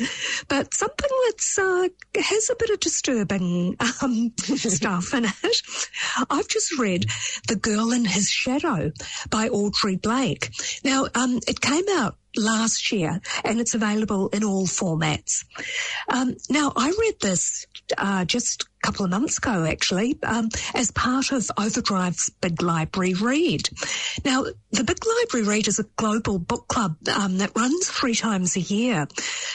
but 0.49 0.75
something 0.75 1.11
that's 1.27 1.59
uh, 1.59 1.89
has 2.17 2.51
a 2.51 2.57
bit 2.57 2.71
of 2.71 2.81
disturbing 2.81 3.77
um, 4.03 4.33
stuff 4.39 5.15
in 5.15 5.25
it. 5.25 5.63
I've 6.29 6.49
just 6.49 6.79
read 6.79 7.07
The 7.49 7.57
Girl 7.57 7.93
in 7.93 8.05
His 8.05 8.31
Shadow 8.31 8.93
by 9.31 9.49
Audrey 9.49 9.97
Blake. 9.97 10.51
Now, 10.85 11.07
um, 11.15 11.41
it 11.49 11.61
came 11.61 11.85
out 11.93 12.17
last 12.37 12.93
year 12.93 13.21
and 13.45 13.59
it's 13.59 13.75
available 13.75 14.29
in 14.29 14.45
all 14.45 14.67
formats. 14.67 15.45
Um, 16.09 16.37
now, 16.49 16.73
I 16.77 16.89
read 16.89 17.15
this 17.21 17.67
uh, 17.97 18.25
just 18.25 18.67
couple 18.83 19.05
of 19.05 19.11
months 19.11 19.39
ago, 19.39 19.65
actually, 19.65 20.19
um, 20.23 20.49
as 20.75 20.91
part 20.91 21.33
of 21.33 21.51
Overdrive's 21.59 22.31
Big 22.41 22.63
Library 22.63 23.15
Read. 23.15 23.69
Now, 24.25 24.45
the 24.73 24.85
Big 24.85 24.99
Library 25.07 25.47
Read 25.47 25.69
is 25.69 25.79
a 25.79 25.85
global 25.97 26.39
book 26.39 26.69
club 26.69 26.97
um, 27.09 27.39
that 27.39 27.57
runs 27.57 27.89
three 27.89 28.15
times 28.15 28.57
a 28.57 28.61
year. 28.61 29.07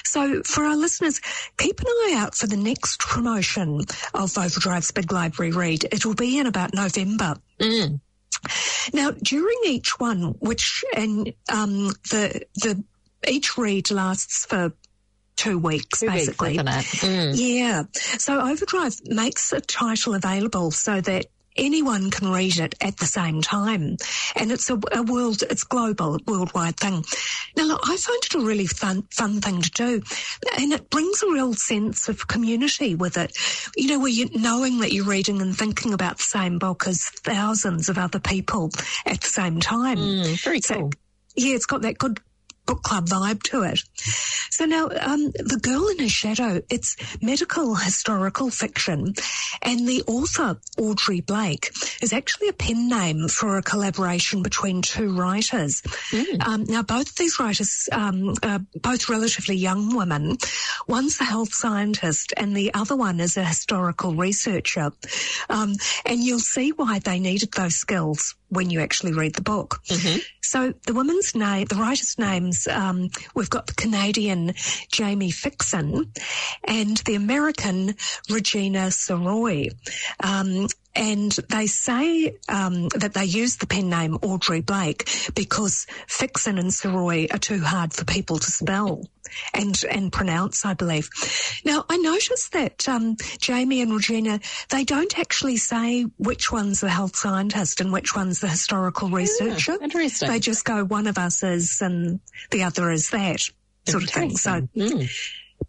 So, 0.03 0.43
for 0.43 0.63
our 0.63 0.75
listeners, 0.75 1.21
keep 1.57 1.79
an 1.79 1.87
eye 1.87 2.15
out 2.17 2.35
for 2.35 2.47
the 2.47 2.57
next 2.57 2.99
promotion 2.99 3.81
of 4.13 4.37
Overdrive's 4.37 4.91
Big 4.91 5.11
Library 5.11 5.51
Read. 5.51 5.85
It 5.91 6.05
will 6.05 6.15
be 6.15 6.39
in 6.39 6.47
about 6.47 6.73
November. 6.73 7.35
Mm. 7.59 7.99
Now, 8.93 9.11
during 9.11 9.57
each 9.65 9.99
one, 9.99 10.35
which 10.39 10.83
and 10.95 11.33
um, 11.49 11.87
the 12.11 12.45
the 12.55 12.83
each 13.27 13.57
read 13.57 13.89
lasts 13.89 14.45
for 14.45 14.71
two 15.35 15.57
weeks, 15.57 15.99
two 15.99 16.07
basically. 16.07 16.57
Weeks, 16.57 17.03
mm. 17.03 17.33
Yeah. 17.35 17.83
So 18.17 18.39
Overdrive 18.39 18.95
makes 19.05 19.51
a 19.51 19.61
title 19.61 20.15
available 20.15 20.71
so 20.71 21.01
that 21.01 21.27
anyone 21.57 22.11
can 22.11 22.31
read 22.31 22.57
it 22.57 22.75
at 22.81 22.97
the 22.97 23.05
same 23.05 23.41
time. 23.41 23.97
And 24.35 24.51
it's 24.51 24.69
a, 24.69 24.79
a, 24.91 25.03
world, 25.03 25.41
it's 25.49 25.63
global, 25.63 26.19
worldwide 26.27 26.77
thing. 26.77 27.03
Now, 27.55 27.63
look, 27.63 27.81
I 27.83 27.97
find 27.97 28.23
it 28.23 28.35
a 28.35 28.39
really 28.39 28.67
fun, 28.67 29.03
fun 29.11 29.41
thing 29.41 29.61
to 29.61 29.71
do. 29.71 30.01
And 30.57 30.73
it 30.73 30.89
brings 30.89 31.23
a 31.23 31.31
real 31.31 31.53
sense 31.53 32.09
of 32.09 32.27
community 32.27 32.95
with 32.95 33.17
it. 33.17 33.35
You 33.75 33.89
know, 33.89 33.99
where 33.99 34.09
you 34.09 34.29
knowing 34.33 34.79
that 34.79 34.93
you're 34.93 35.05
reading 35.05 35.41
and 35.41 35.55
thinking 35.55 35.93
about 35.93 36.17
the 36.17 36.23
same 36.23 36.59
book 36.59 36.87
as 36.87 37.03
thousands 37.23 37.89
of 37.89 37.97
other 37.97 38.19
people 38.19 38.71
at 39.05 39.21
the 39.21 39.27
same 39.27 39.59
time. 39.59 39.97
Mm, 39.97 40.43
very 40.43 40.61
so, 40.61 40.75
cool. 40.75 40.91
Yeah, 41.35 41.55
it's 41.55 41.65
got 41.65 41.81
that 41.81 41.97
good 41.97 42.19
book 42.65 42.81
club 42.83 43.07
vibe 43.07 43.43
to 43.43 43.63
it. 43.63 43.81
So 44.49 44.65
now, 44.65 44.85
um, 44.85 45.31
The 45.31 45.59
Girl 45.61 45.87
in 45.89 45.99
Her 45.99 46.09
Shadow, 46.09 46.61
it's 46.69 46.95
medical 47.21 47.75
historical 47.75 48.49
fiction, 48.49 49.13
and 49.61 49.87
the 49.87 50.03
author, 50.07 50.59
Audrey 50.77 51.21
Blake, 51.21 51.71
is 52.01 52.13
actually 52.13 52.49
a 52.49 52.53
pen 52.53 52.87
name 52.87 53.27
for 53.27 53.57
a 53.57 53.61
collaboration 53.63 54.43
between 54.43 54.81
two 54.81 55.15
writers. 55.15 55.81
Mm. 56.11 56.47
Um, 56.47 56.63
now, 56.65 56.83
both 56.83 57.09
of 57.09 57.15
these 57.15 57.39
writers 57.39 57.89
um, 57.91 58.35
are 58.43 58.61
both 58.81 59.09
relatively 59.09 59.55
young 59.55 59.95
women. 59.95 60.37
One's 60.87 61.19
a 61.19 61.25
health 61.25 61.53
scientist, 61.53 62.33
and 62.37 62.55
the 62.55 62.73
other 62.73 62.95
one 62.95 63.19
is 63.19 63.37
a 63.37 63.43
historical 63.43 64.15
researcher. 64.15 64.91
Um, 65.49 65.75
and 66.05 66.19
you'll 66.19 66.39
see 66.39 66.71
why 66.71 66.99
they 66.99 67.19
needed 67.19 67.51
those 67.51 67.75
skills 67.75 68.35
when 68.55 68.69
you 68.69 68.79
actually 68.79 69.13
read 69.13 69.35
the 69.35 69.41
book. 69.41 69.81
Mm-hmm. 69.87 70.19
So 70.41 70.73
the 70.85 70.93
woman's 70.93 71.35
name, 71.35 71.65
the 71.65 71.75
writer's 71.75 72.17
names, 72.17 72.67
um, 72.67 73.09
we've 73.35 73.49
got 73.49 73.67
the 73.67 73.73
Canadian 73.73 74.53
Jamie 74.91 75.31
Fixsen 75.31 76.07
and 76.63 76.97
the 76.97 77.15
American 77.15 77.95
Regina 78.29 78.87
Sirois. 78.87 79.69
Um, 80.23 80.67
and 80.95 81.31
they 81.49 81.67
say 81.67 82.37
um, 82.47 82.87
that 82.89 83.13
they 83.13 83.25
use 83.25 83.57
the 83.57 83.67
pen 83.67 83.89
name 83.89 84.17
Audrey 84.21 84.61
Blake 84.61 85.09
because 85.35 85.85
Fixsen 86.07 86.59
and 86.59 86.69
Sirois 86.69 87.33
are 87.33 87.39
too 87.39 87.61
hard 87.61 87.93
for 87.93 88.05
people 88.05 88.37
to 88.37 88.51
spell 88.51 89.03
and 89.53 89.81
and 89.89 90.11
pronounce, 90.11 90.65
I 90.65 90.73
believe. 90.73 91.09
Now, 91.65 91.85
I 91.89 91.97
noticed 91.97 92.53
that 92.53 92.87
um, 92.87 93.17
Jamie 93.39 93.81
and 93.81 93.93
Regina 93.93 94.39
they 94.69 94.83
don't 94.83 95.17
actually 95.19 95.57
say 95.57 96.03
which 96.17 96.51
one's 96.51 96.81
the 96.81 96.89
health 96.89 97.15
scientist 97.15 97.81
and 97.81 97.91
which 97.91 98.15
one's 98.15 98.39
the 98.39 98.47
historical 98.47 99.09
researcher. 99.09 99.73
Yeah, 99.73 99.83
interesting. 99.83 100.29
They 100.29 100.39
just 100.39 100.65
go 100.65 100.83
one 100.85 101.07
of 101.07 101.17
us 101.17 101.43
is 101.43 101.81
and 101.81 102.19
the 102.51 102.63
other 102.63 102.91
is 102.91 103.09
that 103.09 103.41
sort 103.87 104.03
of 104.03 104.09
thing. 104.09 104.37
So. 104.37 104.67
Mm. 104.75 105.09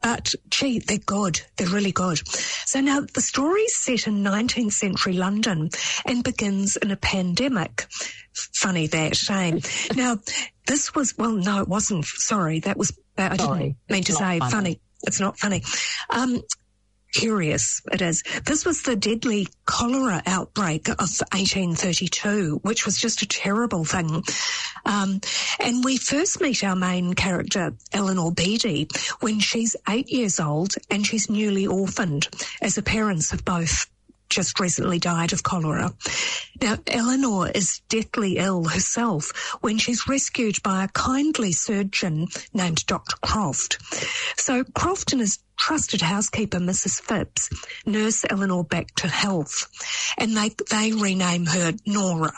But 0.02 0.35
gee, 0.48 0.78
they're 0.78 0.98
good. 0.98 1.40
They're 1.56 1.68
really 1.68 1.92
good. 1.92 2.26
So 2.66 2.80
now 2.80 3.00
the 3.00 3.20
story's 3.20 3.74
set 3.74 4.06
in 4.06 4.22
19th 4.22 4.72
century 4.72 5.14
London 5.14 5.70
and 6.04 6.24
begins 6.24 6.76
in 6.76 6.90
a 6.90 6.96
pandemic. 6.96 7.87
Funny 8.32 8.87
that, 8.88 9.16
shame. 9.16 9.61
now, 9.96 10.18
this 10.66 10.94
was, 10.94 11.16
well, 11.16 11.32
no, 11.32 11.61
it 11.61 11.68
wasn't. 11.68 12.04
Sorry, 12.04 12.61
that 12.61 12.76
was, 12.76 12.92
I 13.16 13.37
didn't 13.37 13.76
mean 13.88 14.04
to 14.04 14.12
say 14.12 14.38
funny. 14.38 14.50
funny. 14.50 14.80
It's 15.06 15.20
not 15.20 15.38
funny. 15.38 15.62
Um, 16.11 16.42
curious 17.16 17.81
it 17.90 18.02
is. 18.02 18.22
This 18.44 18.66
was 18.66 18.83
the 18.83 18.94
deadly 18.94 19.48
cholera 19.64 20.22
outbreak 20.26 20.88
of 20.90 20.98
1832, 20.98 22.61
which 22.62 22.85
was 22.85 22.98
just 22.98 23.22
a 23.22 23.26
terrible 23.26 23.87
thing. 23.87 24.22
Um, 24.85 25.22
and 25.59 25.83
we 25.83 25.96
first 25.96 26.42
meet 26.42 26.62
our 26.62 26.76
main 26.76 27.14
character, 27.14 27.72
Eleanor 27.92 28.33
Beatty, 28.33 28.88
when 29.20 29.40
she's 29.40 29.76
eight 29.88 30.11
years 30.11 30.38
old 30.38 30.74
and 30.90 31.07
she's 31.07 31.31
newly 31.31 31.66
orphaned, 31.66 32.29
as 32.61 32.74
the 32.74 32.83
parents 32.83 33.31
have 33.31 33.44
both 33.44 33.87
just 34.28 34.60
recently 34.60 34.98
died 34.98 35.32
of 35.32 35.42
cholera. 35.42 35.92
Now, 36.60 36.78
Eleanor 36.86 37.48
is 37.48 37.80
deathly 37.88 38.38
ill 38.38 38.64
herself 38.64 39.56
when 39.60 39.78
she's 39.78 40.08
rescued 40.08 40.62
by 40.62 40.84
a 40.84 40.88
kindly 40.88 41.52
surgeon 41.52 42.28
named 42.54 42.86
Dr. 42.86 43.16
Croft. 43.22 43.78
So 44.38 44.64
Croft 44.64 45.12
and 45.12 45.20
his 45.20 45.38
trusted 45.56 46.02
housekeeper, 46.02 46.58
Mrs. 46.58 47.00
Phipps, 47.00 47.50
nurse 47.86 48.24
Eleanor 48.28 48.64
back 48.64 48.94
to 48.96 49.08
health, 49.08 49.68
and 50.18 50.36
they, 50.36 50.50
they 50.70 50.92
rename 50.92 51.46
her 51.46 51.72
Nora. 51.86 52.32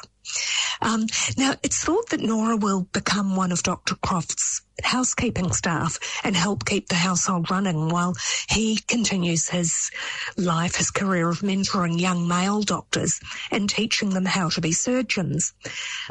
Um, 0.80 1.06
now, 1.36 1.54
it's 1.62 1.82
thought 1.84 2.10
that 2.10 2.20
Nora 2.20 2.56
will 2.56 2.82
become 2.92 3.36
one 3.36 3.52
of 3.52 3.62
Dr. 3.62 3.96
Croft's 3.96 4.62
housekeeping 4.84 5.52
staff 5.52 5.98
and 6.22 6.36
help 6.36 6.64
keep 6.64 6.88
the 6.88 6.94
household 6.94 7.50
running 7.50 7.88
while 7.88 8.14
he 8.48 8.76
continues 8.76 9.48
his 9.48 9.90
life, 10.36 10.76
his 10.76 10.90
career 10.90 11.28
of 11.28 11.40
mentoring 11.40 12.00
young 12.00 12.28
male 12.28 12.62
doctors 12.62 13.20
and 13.50 13.68
teaching 13.68 14.10
them 14.10 14.24
how 14.24 14.48
to 14.50 14.60
be 14.60 14.72
surgeons. 14.72 15.52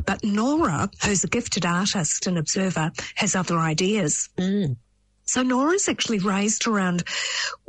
But 0.05 0.23
Nora, 0.23 0.89
who's 1.03 1.23
a 1.23 1.29
gifted 1.29 1.65
artist 1.65 2.27
and 2.27 2.37
observer, 2.37 2.91
has 3.15 3.35
other 3.35 3.57
ideas. 3.57 4.29
Mm. 4.37 4.77
So 5.27 5.43
Nora's 5.43 5.87
actually 5.87 6.19
raised 6.19 6.67
around 6.67 7.03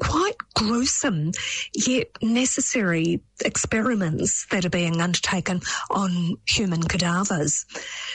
quite 0.00 0.36
gruesome 0.54 1.32
yet 1.74 2.08
necessary 2.22 3.20
experiments 3.44 4.46
that 4.50 4.64
are 4.64 4.70
being 4.70 5.00
undertaken 5.00 5.60
on 5.90 6.36
human 6.46 6.82
cadavers. 6.82 7.66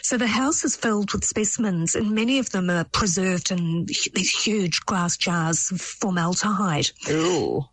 So 0.02 0.18
the 0.18 0.28
house 0.28 0.64
is 0.64 0.76
filled 0.76 1.14
with 1.14 1.26
specimens 1.26 1.96
and 1.96 2.12
many 2.12 2.40
of 2.40 2.52
them 2.52 2.70
are 2.70 2.86
preserved 2.86 3.52
in 3.52 3.86
these 3.86 4.32
huge 4.32 4.82
glass 4.86 5.18
jars 5.18 5.72
of 5.72 5.82
formaldehyde. 5.82 6.90
Ooh. 7.10 7.66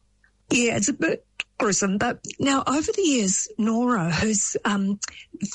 Yeah, 0.51 0.77
it's 0.77 0.89
a 0.89 0.93
bit 0.93 1.25
gruesome. 1.59 1.99
But 1.99 2.25
now 2.41 2.65
over 2.67 2.91
the 2.93 3.03
years, 3.03 3.47
Nora, 3.59 4.11
who's 4.11 4.57
um, 4.65 4.99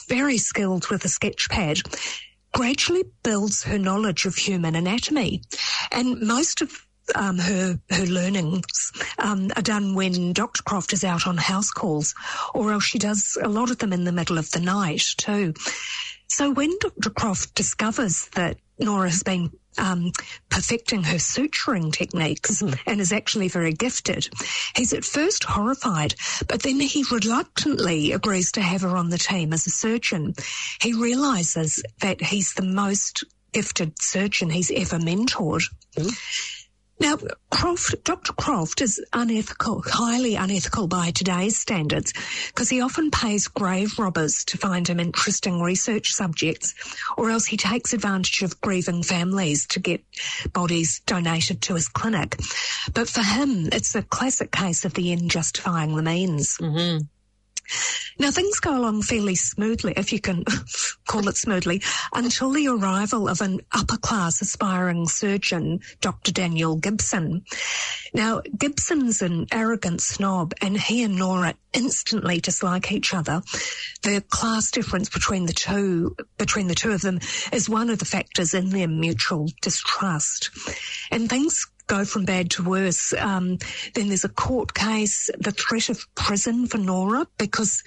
very 0.07 0.37
skilled 0.37 0.87
with 0.89 1.03
a 1.03 1.09
sketch 1.09 1.49
pad, 1.49 1.79
gradually 2.53 3.03
builds 3.21 3.63
her 3.63 3.77
knowledge 3.77 4.25
of 4.25 4.35
human 4.35 4.75
anatomy. 4.75 5.41
And 5.95 6.21
most 6.21 6.61
of 6.61 6.85
um, 7.15 7.37
her 7.37 7.79
her 7.89 8.05
learnings 8.05 8.91
um, 9.17 9.51
are 9.55 9.61
done 9.61 9.95
when 9.95 10.33
Dr. 10.33 10.63
Croft 10.63 10.93
is 10.93 11.03
out 11.03 11.25
on 11.25 11.37
house 11.37 11.71
calls, 11.71 12.13
or 12.53 12.71
else 12.71 12.83
she 12.83 12.99
does 12.99 13.37
a 13.41 13.49
lot 13.49 13.71
of 13.71 13.77
them 13.77 13.93
in 13.93 14.03
the 14.03 14.11
middle 14.11 14.37
of 14.37 14.51
the 14.51 14.59
night 14.59 15.05
too. 15.17 15.53
So 16.27 16.51
when 16.51 16.77
Dr. 16.79 17.11
Croft 17.11 17.55
discovers 17.55 18.27
that 18.35 18.57
Nora 18.79 19.09
has 19.09 19.23
been 19.23 19.51
um, 19.77 20.11
perfecting 20.49 21.03
her 21.03 21.17
suturing 21.17 21.93
techniques 21.93 22.61
mm-hmm. 22.61 22.73
and 22.89 22.99
is 22.99 23.11
actually 23.11 23.47
very 23.47 23.73
gifted. 23.73 24.29
He's 24.75 24.93
at 24.93 25.05
first 25.05 25.43
horrified, 25.43 26.15
but 26.47 26.63
then 26.63 26.79
he 26.79 27.05
reluctantly 27.11 28.11
agrees 28.11 28.51
to 28.53 28.61
have 28.61 28.81
her 28.81 28.95
on 28.97 29.09
the 29.09 29.17
team 29.17 29.53
as 29.53 29.67
a 29.67 29.71
surgeon. 29.71 30.33
He 30.81 30.93
realizes 30.93 31.83
that 32.01 32.21
he's 32.21 32.53
the 32.53 32.63
most 32.63 33.23
gifted 33.55 33.97
surgeon 34.01 34.49
he's 34.49 34.69
ever 34.69 34.97
mentored. 34.97 35.63
Mm-hmm. 35.95 36.09
Now, 36.99 37.17
Croft, 37.49 38.03
Dr. 38.03 38.33
Croft 38.33 38.81
is 38.81 39.01
unethical, 39.13 39.81
highly 39.85 40.35
unethical 40.35 40.87
by 40.87 41.11
today's 41.11 41.57
standards, 41.57 42.13
because 42.47 42.69
he 42.69 42.81
often 42.81 43.11
pays 43.11 43.47
grave 43.47 43.97
robbers 43.97 44.43
to 44.45 44.57
find 44.57 44.85
him 44.87 44.99
interesting 44.99 45.61
research 45.61 46.11
subjects, 46.11 46.73
or 47.17 47.29
else 47.29 47.45
he 47.45 47.55
takes 47.55 47.93
advantage 47.93 48.41
of 48.41 48.59
grieving 48.59 49.03
families 49.03 49.65
to 49.67 49.79
get 49.79 50.03
bodies 50.51 51.01
donated 51.05 51.61
to 51.61 51.75
his 51.75 51.87
clinic. 51.87 52.37
But 52.93 53.07
for 53.07 53.23
him, 53.23 53.69
it's 53.71 53.95
a 53.95 54.03
classic 54.03 54.51
case 54.51 54.83
of 54.83 54.93
the 54.95 55.13
end 55.13 55.31
justifying 55.31 55.95
the 55.95 56.03
means. 56.03 56.57
Mm-hmm. 56.57 57.05
Now 58.19 58.31
things 58.31 58.59
go 58.59 58.77
along 58.77 59.01
fairly 59.01 59.35
smoothly, 59.35 59.93
if 59.97 60.13
you 60.13 60.19
can 60.19 60.43
call 61.05 61.27
it 61.27 61.37
smoothly, 61.37 61.81
until 62.13 62.51
the 62.51 62.67
arrival 62.67 63.27
of 63.27 63.41
an 63.41 63.61
upper 63.71 63.97
class 63.97 64.41
aspiring 64.41 65.07
surgeon, 65.07 65.79
Dr. 66.01 66.31
Daniel 66.31 66.75
Gibson. 66.75 67.43
Now 68.13 68.41
Gibson's 68.57 69.21
an 69.21 69.47
arrogant 69.51 70.01
snob 70.01 70.53
and 70.61 70.79
he 70.79 71.03
and 71.03 71.17
Nora 71.17 71.55
instantly 71.73 72.39
dislike 72.39 72.91
each 72.91 73.13
other. 73.13 73.41
The 74.03 74.23
class 74.29 74.71
difference 74.71 75.09
between 75.09 75.45
the 75.45 75.53
two, 75.53 76.15
between 76.37 76.67
the 76.67 76.75
two 76.75 76.91
of 76.91 77.01
them 77.01 77.19
is 77.51 77.69
one 77.69 77.89
of 77.89 77.99
the 77.99 78.05
factors 78.05 78.53
in 78.53 78.69
their 78.69 78.87
mutual 78.87 79.49
distrust. 79.61 80.49
And 81.11 81.29
things 81.29 81.67
go 81.87 82.05
from 82.05 82.25
bad 82.25 82.51
to 82.51 82.63
worse. 82.63 83.13
Um, 83.13 83.57
then 83.93 84.07
there's 84.07 84.23
a 84.23 84.29
court 84.29 84.73
case, 84.73 85.29
the 85.39 85.51
threat 85.51 85.89
of 85.89 86.05
prison 86.15 86.67
for 86.67 86.77
Nora, 86.77 87.27
because, 87.37 87.83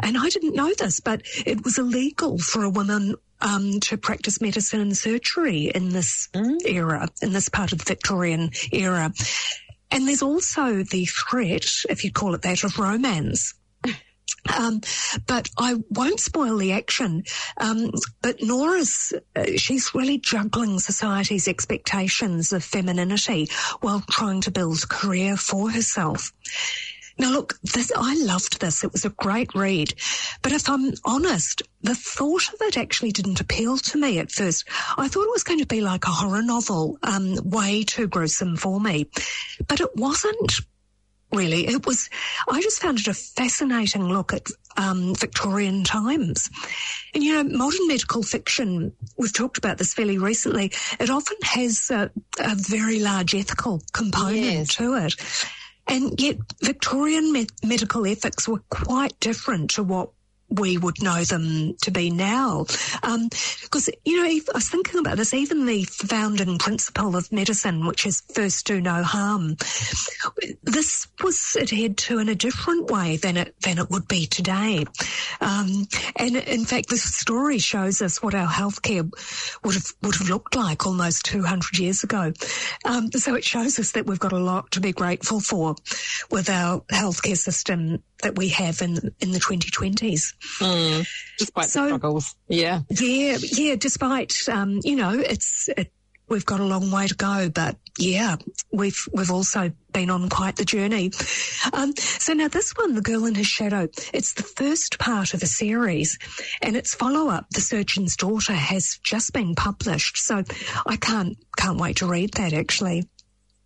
and 0.00 0.16
I 0.18 0.28
didn't 0.28 0.56
know 0.56 0.72
this, 0.74 1.00
but 1.00 1.22
it 1.46 1.64
was 1.64 1.78
illegal 1.78 2.38
for 2.38 2.64
a 2.64 2.70
woman 2.70 3.14
um, 3.40 3.80
to 3.80 3.96
practice 3.96 4.40
medicine 4.40 4.80
and 4.80 4.96
surgery 4.96 5.70
in 5.74 5.90
this 5.90 6.28
mm. 6.34 6.58
era, 6.64 7.08
in 7.22 7.32
this 7.32 7.48
part 7.48 7.72
of 7.72 7.78
the 7.78 7.84
Victorian 7.84 8.50
era. 8.72 9.12
And 9.90 10.08
there's 10.08 10.22
also 10.22 10.82
the 10.82 11.04
threat, 11.04 11.66
if 11.88 12.04
you 12.04 12.10
call 12.10 12.34
it 12.34 12.42
that, 12.42 12.64
of 12.64 12.78
romance. 12.78 13.54
Um, 14.56 14.80
but 15.26 15.48
I 15.58 15.76
won't 15.90 16.20
spoil 16.20 16.58
the 16.58 16.72
action. 16.72 17.24
Um, 17.56 17.90
but 18.20 18.42
Nora's, 18.42 19.14
uh, 19.34 19.44
she's 19.56 19.94
really 19.94 20.18
juggling 20.18 20.78
society's 20.80 21.48
expectations 21.48 22.52
of 22.52 22.62
femininity 22.62 23.48
while 23.80 24.04
trying 24.10 24.42
to 24.42 24.50
build 24.50 24.82
a 24.82 24.86
career 24.86 25.36
for 25.36 25.70
herself. 25.70 26.32
Now 27.16 27.30
look, 27.30 27.58
this, 27.62 27.92
I 27.96 28.16
loved 28.16 28.60
this. 28.60 28.82
It 28.82 28.92
was 28.92 29.04
a 29.04 29.10
great 29.10 29.54
read. 29.54 29.94
But 30.42 30.52
if 30.52 30.68
I'm 30.68 30.92
honest, 31.04 31.62
the 31.82 31.94
thought 31.94 32.52
of 32.52 32.60
it 32.62 32.76
actually 32.76 33.12
didn't 33.12 33.40
appeal 33.40 33.78
to 33.78 33.98
me 33.98 34.18
at 34.18 34.32
first. 34.32 34.68
I 34.98 35.08
thought 35.08 35.24
it 35.24 35.32
was 35.32 35.44
going 35.44 35.60
to 35.60 35.66
be 35.66 35.80
like 35.80 36.06
a 36.06 36.10
horror 36.10 36.42
novel, 36.42 36.98
um, 37.02 37.36
way 37.44 37.84
too 37.84 38.08
gruesome 38.08 38.56
for 38.56 38.80
me. 38.80 39.06
But 39.68 39.80
it 39.80 39.94
wasn't 39.94 40.60
really. 41.34 41.66
It 41.66 41.86
was, 41.86 42.08
I 42.48 42.60
just 42.60 42.80
found 42.80 42.98
it 42.98 43.08
a 43.08 43.14
fascinating 43.14 44.04
look 44.04 44.32
at 44.32 44.46
um, 44.76 45.14
Victorian 45.14 45.84
times. 45.84 46.50
And 47.14 47.22
you 47.22 47.32
know, 47.34 47.56
modern 47.56 47.86
medical 47.88 48.22
fiction, 48.22 48.92
we've 49.18 49.32
talked 49.32 49.58
about 49.58 49.78
this 49.78 49.94
fairly 49.94 50.18
recently, 50.18 50.72
it 50.98 51.10
often 51.10 51.36
has 51.42 51.90
a, 51.90 52.10
a 52.40 52.54
very 52.54 53.00
large 53.00 53.34
ethical 53.34 53.82
component 53.92 54.36
Yes. 54.44 54.74
to 54.76 54.94
it. 54.94 55.14
And 55.86 56.18
yet 56.20 56.36
Victorian 56.62 57.32
me- 57.32 57.46
medical 57.62 58.06
ethics 58.06 58.48
were 58.48 58.62
quite 58.70 59.18
different 59.20 59.70
to 59.72 59.82
what 59.82 60.10
we 60.58 60.78
would 60.78 61.02
know 61.02 61.24
them 61.24 61.76
to 61.82 61.90
be 61.90 62.10
now. 62.10 62.64
Because, 63.62 63.90
you 64.04 64.16
know, 64.16 64.28
I 64.28 64.40
was 64.54 64.68
thinking 64.68 65.00
about 65.00 65.16
this, 65.16 65.34
even 65.34 65.66
the 65.66 65.84
founding 65.84 66.58
principle 66.58 67.16
of 67.16 67.30
medicine, 67.32 67.86
which 67.86 68.06
is 68.06 68.22
first 68.34 68.66
do 68.66 68.80
no 68.80 69.02
harm, 69.02 69.56
this 70.62 71.08
was 71.22 71.56
adhered 71.60 71.96
to 71.98 72.18
in 72.18 72.28
a 72.28 72.34
different 72.34 72.90
way 72.90 73.16
than 73.16 73.36
it, 73.36 73.54
than 73.60 73.78
it 73.78 73.90
would 73.90 74.08
be 74.08 74.26
today. 74.26 74.84
Um, 75.40 75.86
and 76.16 76.36
in 76.36 76.64
fact, 76.64 76.88
this 76.88 77.02
story 77.02 77.58
shows 77.58 78.02
us 78.02 78.22
what 78.22 78.34
our 78.34 78.48
healthcare 78.48 79.10
would 79.64 79.74
have, 79.74 79.86
would 80.02 80.16
have 80.16 80.28
looked 80.28 80.54
like 80.54 80.86
almost 80.86 81.24
200 81.26 81.78
years 81.78 82.04
ago. 82.04 82.32
Um, 82.84 83.10
so 83.12 83.34
it 83.34 83.44
shows 83.44 83.78
us 83.78 83.92
that 83.92 84.06
we've 84.06 84.18
got 84.18 84.32
a 84.32 84.38
lot 84.38 84.70
to 84.72 84.80
be 84.80 84.92
grateful 84.92 85.40
for 85.40 85.76
with 86.30 86.48
our 86.48 86.80
healthcare 86.82 87.36
system 87.36 88.02
that 88.22 88.36
we 88.36 88.48
have 88.48 88.80
in, 88.80 89.14
in 89.20 89.32
the 89.32 89.38
2020s. 89.38 90.34
Despite 91.38 91.68
So- 91.70 91.82
the 91.82 91.88
struggles. 91.88 92.34
Yeah. 92.48 92.82
Yeah, 92.90 93.36
yeah. 93.40 93.74
Despite, 93.76 94.48
um, 94.48 94.80
you 94.84 94.96
know, 94.96 95.10
it's 95.18 95.68
it, 95.76 95.92
we've 96.28 96.46
got 96.46 96.60
a 96.60 96.64
long 96.64 96.90
way 96.90 97.06
to 97.06 97.14
go, 97.14 97.48
but 97.50 97.76
yeah, 97.98 98.36
we've 98.72 98.98
we've 99.12 99.30
also 99.30 99.72
been 99.92 100.10
on 100.10 100.28
quite 100.28 100.56
the 100.56 100.64
journey. 100.64 101.12
Um, 101.72 101.94
so 101.96 102.32
now 102.32 102.48
this 102.48 102.72
one, 102.72 102.94
The 102.94 103.00
Girl 103.02 103.26
in 103.26 103.34
His 103.34 103.46
Shadow, 103.46 103.88
it's 104.12 104.34
the 104.34 104.42
first 104.42 104.98
part 104.98 105.34
of 105.34 105.42
a 105.42 105.46
series, 105.46 106.18
and 106.62 106.76
its 106.76 106.94
follow 106.94 107.28
up, 107.28 107.46
The 107.50 107.60
Surgeon's 107.60 108.16
Daughter, 108.16 108.52
has 108.54 108.98
just 109.02 109.32
been 109.32 109.54
published. 109.54 110.16
So 110.18 110.42
I 110.86 110.96
can't 110.96 111.36
can't 111.56 111.78
wait 111.80 111.96
to 111.98 112.06
read 112.06 112.32
that. 112.34 112.52
Actually, 112.52 113.08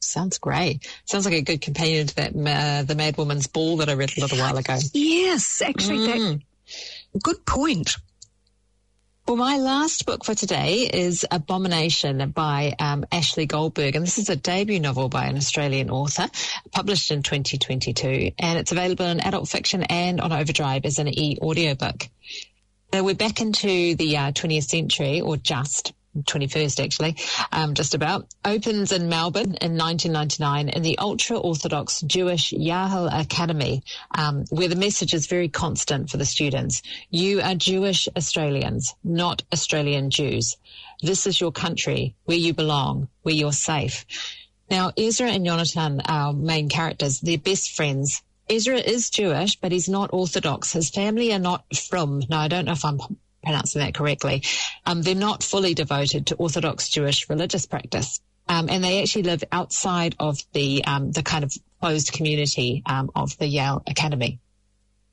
Sounds 0.01 0.39
great. 0.39 0.89
Sounds 1.07 1.25
like 1.27 1.35
a 1.35 1.43
good 1.43 1.61
companion 1.61 2.07
to 2.07 2.17
that 2.17 2.33
uh, 2.35 2.83
the 2.85 2.95
Mad 2.95 3.17
Woman's 3.19 3.47
Ball 3.47 3.79
that 3.79 3.89
I 3.91 3.95
read 3.95 4.17
a 4.17 4.21
little 4.21 4.39
while 4.39 4.57
ago. 4.57 4.79
yes, 4.95 5.61
actually, 5.61 6.07
that 6.07 6.41
good 7.23 7.45
point. 7.45 7.97
Well, 9.29 9.37
my 9.37 9.59
last 9.59 10.07
book 10.07 10.25
for 10.25 10.35
today 10.35 10.89
is 10.91 11.27
Abomination 11.31 12.31
by 12.31 12.75
um, 12.79 13.05
Ashley 13.13 13.45
Goldberg, 13.45 13.95
and 13.95 14.03
this 14.03 14.17
is 14.17 14.31
a 14.31 14.37
debut 14.37 14.81
novel 14.81 15.11
by 15.11 15.27
an 15.27 15.37
Australian 15.37 15.91
author, 15.91 16.31
published 16.73 17.11
in 17.11 17.23
2022, 17.23 18.33
and 18.39 18.59
it's 18.59 18.73
available 18.73 19.05
in 19.05 19.21
adult 19.21 19.47
fiction 19.47 19.83
and 19.83 20.23
on 20.23 20.33
Overdrive 20.33 20.87
as 20.87 20.99
an 20.99 21.09
e-audiobook. 21.09 22.09
So 22.95 23.05
we're 23.05 23.15
back 23.15 23.43
into 23.43 23.95
the 23.97 24.17
uh, 24.17 24.33
20th 24.33 24.65
century, 24.65 25.21
or 25.21 25.37
just 25.37 25.93
21st 26.25 26.85
actually, 26.85 27.17
um, 27.53 27.75
just 27.75 27.95
about, 27.95 28.27
opens 28.45 28.93
in 28.93 29.09
Melbourne 29.09 29.57
in 29.61 29.77
1999 29.77 30.69
in 30.69 30.83
the 30.83 30.99
ultra-Orthodox 30.99 32.01
Jewish 32.03 32.53
Yahel 32.53 33.09
Academy, 33.09 33.83
um, 34.17 34.45
where 34.51 34.69
the 34.69 34.77
message 34.77 35.15
is 35.15 35.27
very 35.27 35.49
constant 35.49 36.11
for 36.11 36.17
the 36.17 36.25
students. 36.25 36.83
You 37.11 37.41
are 37.41 37.55
Jewish 37.55 38.09
Australians, 38.17 38.95
not 39.05 39.43
Australian 39.53 40.11
Jews. 40.11 40.57
This 41.03 41.27
is 41.27 41.41
your 41.41 41.53
country, 41.53 42.15
where 42.25 42.37
you 42.37 42.55
belong, 42.55 43.09
where 43.23 43.35
you're 43.35 43.53
safe. 43.53 44.05
Now, 44.71 44.93
Ezra 44.99 45.31
and 45.31 45.47
Jonathan, 45.47 46.03
our 46.05 46.33
main 46.33 46.69
characters, 46.69 47.21
they're 47.21 47.39
best 47.39 47.71
friends. 47.73 48.23
Ezra 48.51 48.77
is 48.77 49.11
Jewish, 49.11 49.57
but 49.57 49.73
he's 49.73 49.89
not 49.89 50.11
Orthodox. 50.13 50.73
His 50.73 50.91
family 50.91 51.33
are 51.33 51.39
not 51.39 51.65
from, 51.77 52.23
no, 52.29 52.37
I 52.37 52.49
don't 52.49 52.65
know 52.65 52.73
if 52.73 52.85
I'm 52.85 52.99
pronouncing 53.49 53.81
that 53.81 53.95
correctly. 53.95 54.43
Um, 54.85 55.01
they're 55.01 55.15
not 55.15 55.43
fully 55.43 55.73
devoted 55.73 56.27
to 56.27 56.35
Orthodox 56.37 56.91
Jewish 56.91 57.31
religious 57.31 57.65
practice. 57.65 58.21
Um, 58.47 58.69
and 58.71 58.85
they 58.85 59.01
actually 59.01 59.25
live 59.25 59.43
outside 59.51 60.15
of 60.19 60.39
the, 60.53 60.85
um, 60.85 61.13
the 61.13 61.23
kind 61.23 61.45
of 61.45 61.53
closed 61.81 62.13
community, 62.13 62.83
um, 62.85 63.11
of 63.15 63.37
the 63.39 63.47
Yale 63.47 63.83
Academy. 63.87 64.39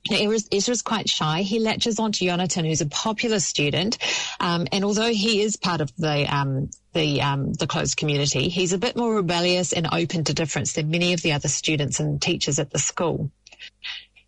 Now, 0.10 0.18
Ezra's, 0.18 0.48
Ezra's 0.52 0.82
quite 0.82 1.10
shy. 1.10 1.42
He 1.42 1.60
latches 1.60 1.98
onto 1.98 2.26
Jonathan, 2.26 2.66
who's 2.66 2.82
a 2.82 2.86
popular 2.86 3.40
student, 3.40 3.98
um, 4.40 4.68
and 4.72 4.84
although 4.84 5.12
he 5.12 5.42
is 5.42 5.58
part 5.58 5.82
of 5.82 5.92
the 5.98 6.28
um, 6.32 6.70
the 6.94 7.22
um, 7.22 7.54
the 7.54 7.66
closed 7.66 7.98
community, 7.98 8.50
he's 8.50 8.72
a 8.72 8.78
bit 8.78 8.96
more 8.96 9.16
rebellious 9.16 9.74
and 9.74 9.88
open 9.92 10.24
to 10.26 10.34
difference 10.36 10.74
than 10.74 10.92
many 10.92 11.14
of 11.14 11.24
the 11.24 11.32
other 11.32 11.48
students 11.48 12.00
and 12.00 12.22
teachers 12.22 12.60
at 12.60 12.70
the 12.70 12.78
school. 12.78 13.32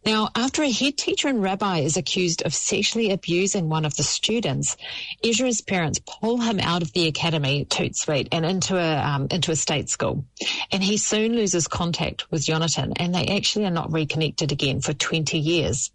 Now, 0.07 0.29
after 0.35 0.63
a 0.63 0.71
head 0.71 0.97
teacher 0.97 1.27
and 1.27 1.43
rabbi 1.43 1.79
is 1.79 1.97
accused 1.97 2.41
of 2.43 2.53
sexually 2.53 3.11
abusing 3.11 3.67
one 3.67 3.83
of 3.83 3.97
the 3.97 4.03
students, 4.03 4.77
Ezra's 5.21 5.59
parents 5.59 5.99
pull 5.99 6.37
him 6.37 6.61
out 6.61 6.81
of 6.81 6.93
the 6.93 7.07
academy, 7.07 7.65
Toot 7.65 7.97
Sweet, 7.97 8.29
and 8.31 8.45
into 8.45 8.77
a 8.77 8.95
um, 8.99 9.27
into 9.31 9.51
a 9.51 9.55
state 9.57 9.89
school. 9.89 10.23
And 10.71 10.81
he 10.81 10.95
soon 10.95 11.33
loses 11.35 11.67
contact 11.67 12.31
with 12.31 12.45
Jonathan, 12.45 12.93
and 12.95 13.13
they 13.13 13.27
actually 13.27 13.65
are 13.65 13.69
not 13.69 13.91
reconnected 13.91 14.53
again 14.53 14.79
for 14.79 14.93
20 14.93 15.37
years. 15.39 15.91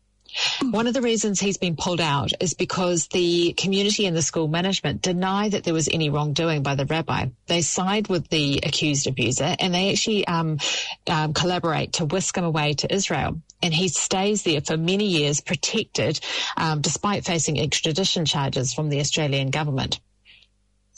One 0.63 0.87
of 0.87 0.95
the 0.95 1.03
reasons 1.03 1.41
he's 1.41 1.59
been 1.59 1.77
pulled 1.77 2.01
out 2.01 2.33
is 2.41 2.55
because 2.55 3.09
the 3.09 3.53
community 3.55 4.07
and 4.07 4.17
the 4.17 4.23
school 4.23 4.49
management 4.49 5.03
deny 5.03 5.49
that 5.49 5.65
there 5.65 5.75
was 5.75 5.89
any 5.89 6.11
wrongdoing 6.11 6.63
by 6.63 6.75
the 6.75 6.87
rabbi. 6.87 7.27
They 7.47 7.63
side 7.63 8.09
with 8.09 8.29
the 8.29 8.61
accused 8.63 9.07
abuser 9.07 9.57
and 9.59 9.75
they 9.75 9.91
actually 9.91 10.27
um, 10.27 10.59
um, 11.07 11.35
collaborate 11.35 11.95
to 11.95 12.05
whisk 12.05 12.37
him 12.37 12.45
away 12.45 12.75
to 12.75 12.93
Israel. 12.93 13.41
And 13.63 13.73
he 13.73 13.89
stays 13.89 14.43
there 14.43 14.61
for 14.61 14.77
many 14.77 15.07
years 15.07 15.41
protected 15.41 16.21
um, 16.57 16.81
despite 16.81 17.25
facing 17.25 17.61
extradition 17.61 18.25
charges 18.25 18.75
from 18.75 18.89
the 18.89 19.01
Australian 19.01 19.51
government. 19.51 20.01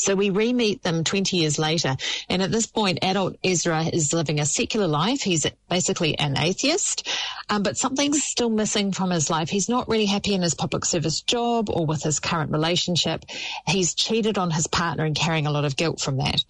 So 0.05 0.14
we 0.14 0.31
re-meet 0.31 0.83
them 0.83 1.05
20 1.05 1.37
years 1.37 1.59
later. 1.59 1.97
And 2.29 2.43
at 2.43 2.51
this 2.51 2.67
point, 2.67 2.99
adult 3.03 3.37
Ezra 3.43 3.85
is 3.85 4.12
living 4.12 4.38
a 4.40 4.47
secular 4.47 4.87
life. 4.87 5.23
He's 5.23 5.47
basically 5.69 6.19
an 6.19 6.38
atheist. 6.38 7.09
Um, 7.49 7.62
but 7.62 7.77
something's 7.77 8.23
still 8.23 8.51
missing 8.51 8.93
from 8.93 9.11
his 9.11 9.31
life. 9.31 9.49
He's 9.49 9.69
not 9.69 9.88
really 9.88 10.07
happy 10.07 10.35
in 10.35 10.43
his 10.43 10.55
public 10.55 10.85
service 10.85 11.23
job 11.23 11.71
or 11.71 11.87
with 11.87 12.03
his 12.03 12.21
current 12.21 12.53
relationship. 12.53 13.25
He's 13.67 13.95
cheated 13.95 14.38
on 14.38 14.51
his 14.51 14.67
partner 14.67 15.05
and 15.05 15.17
carrying 15.17 15.47
a 15.47 15.51
lot 15.51 15.64
of 15.64 15.77
guilt 15.77 16.01
from 16.01 16.19
that. 16.19 16.45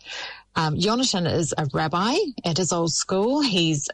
Um, 0.57 0.79
Jonathan 0.79 1.27
is 1.27 1.53
a 1.57 1.67
rabbi 1.73 2.17
at 2.45 2.59
his 2.59 2.73
old 2.73 2.93
school. 2.93 3.40
He's 3.40 3.88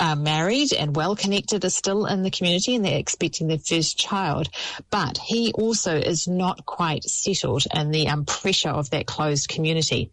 uh, 0.00 0.16
married 0.16 0.72
and 0.72 0.94
well 0.96 1.16
connected 1.16 1.64
are 1.64 1.70
still 1.70 2.06
in 2.06 2.22
the 2.22 2.30
community 2.30 2.74
and 2.74 2.84
they're 2.84 2.98
expecting 2.98 3.48
their 3.48 3.58
first 3.58 3.98
child. 3.98 4.48
But 4.90 5.18
he 5.18 5.52
also 5.52 5.96
is 5.96 6.28
not 6.28 6.66
quite 6.66 7.04
settled 7.04 7.64
in 7.74 7.90
the 7.90 8.08
um, 8.08 8.24
pressure 8.24 8.70
of 8.70 8.90
that 8.90 9.06
closed 9.06 9.48
community. 9.48 10.10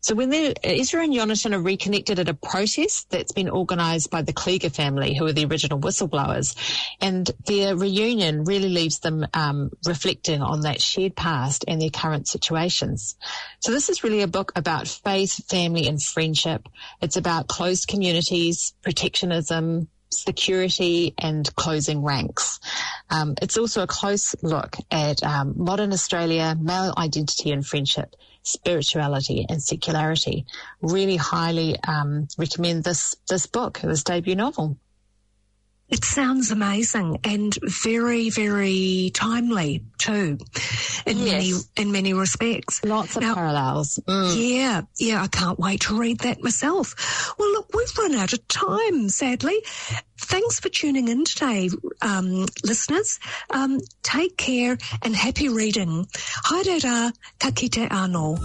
So 0.00 0.14
when 0.14 0.30
they 0.30 0.54
Ezra 0.62 1.02
and 1.02 1.12
Jonathan 1.12 1.54
are 1.54 1.60
reconnected 1.60 2.18
at 2.18 2.28
a 2.28 2.34
protest 2.34 3.10
that's 3.10 3.32
been 3.32 3.50
organised 3.50 4.10
by 4.10 4.22
the 4.22 4.32
Klieger 4.32 4.74
family, 4.74 5.14
who 5.14 5.26
are 5.26 5.32
the 5.32 5.44
original 5.44 5.78
whistleblowers, 5.78 6.56
and 7.00 7.30
their 7.46 7.76
reunion 7.76 8.44
really 8.44 8.68
leaves 8.68 9.00
them 9.00 9.26
um, 9.34 9.70
reflecting 9.86 10.42
on 10.42 10.62
that 10.62 10.80
shared 10.80 11.16
past 11.16 11.64
and 11.68 11.80
their 11.80 11.90
current 11.90 12.28
situations. 12.28 13.16
So 13.60 13.72
this 13.72 13.88
is 13.88 14.04
really 14.04 14.22
a 14.22 14.28
book 14.28 14.52
about 14.56 14.88
faith, 14.88 15.46
family, 15.48 15.86
and 15.88 16.02
friendship. 16.02 16.68
It's 17.02 17.16
about 17.16 17.48
closed 17.48 17.88
communities, 17.88 18.74
protectionism, 18.82 19.88
security 20.10 21.14
and 21.18 21.54
closing 21.54 22.02
ranks. 22.02 22.60
Um, 23.10 23.34
it's 23.42 23.58
also 23.58 23.82
a 23.82 23.86
close 23.86 24.34
look 24.42 24.76
at 24.90 25.22
um, 25.22 25.54
modern 25.56 25.92
Australia, 25.92 26.56
male 26.58 26.94
identity 26.96 27.50
and 27.52 27.66
friendship, 27.66 28.14
spirituality 28.48 29.46
and 29.48 29.62
secularity. 29.62 30.46
Really 30.80 31.16
highly 31.16 31.76
um, 31.86 32.28
recommend 32.36 32.84
this 32.84 33.16
this 33.28 33.46
book, 33.46 33.80
It 33.82 33.86
was 33.86 34.04
debut 34.04 34.36
novel. 34.36 34.76
It 35.90 36.04
sounds 36.04 36.50
amazing 36.50 37.18
and 37.24 37.56
very, 37.62 38.28
very 38.28 39.10
timely 39.14 39.84
too, 39.96 40.36
in 41.06 41.18
Yes. 41.18 41.26
many 41.32 41.52
in 41.76 41.92
many 41.92 42.12
respects. 42.12 42.80
Lots 42.84 43.16
of 43.16 43.22
Now- 43.22 43.34
parallels. 43.34 43.98
Mm. 44.06 44.36
Yeah, 44.36 44.80
yeah, 44.98 45.22
I 45.22 45.28
can't 45.28 45.58
wait 45.58 45.80
to 45.82 45.98
read 45.98 46.18
that 46.20 46.42
myself. 46.42 46.94
Well, 47.38 47.50
look, 47.52 47.70
we've 47.74 47.96
run 47.98 48.14
out 48.16 48.34
of 48.34 48.46
time, 48.48 49.08
sadly. 49.08 49.64
Thanks 50.20 50.60
for 50.60 50.68
tuning 50.68 51.08
in 51.08 51.24
today, 51.24 51.70
um, 52.02 52.44
listeners. 52.64 53.18
Um, 53.48 53.80
take 54.02 54.36
care 54.36 54.76
and 55.02 55.16
happy 55.16 55.48
reading. 55.48 56.06
Haere 56.44 57.12
ka 57.40 57.50
kite 57.50 57.88
ano. 57.90 58.36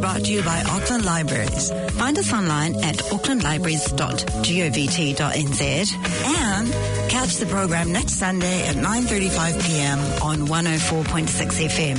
Brought 0.00 0.24
to 0.24 0.32
you 0.32 0.42
by 0.42 0.62
Auckland 0.62 1.04
Libraries. 1.04 1.70
Find 1.92 2.18
us 2.18 2.32
online 2.32 2.74
at 2.84 2.96
aucklandlibraries.govt.nz 2.96 5.94
and 6.26 6.72
catch 7.10 7.36
the 7.36 7.46
program 7.46 7.92
next 7.92 8.14
Sunday 8.14 8.66
at 8.66 8.74
9.35 8.76 9.62
p.m. 9.66 9.98
on 10.22 10.46
104.6 10.46 11.68
FM 11.68 11.98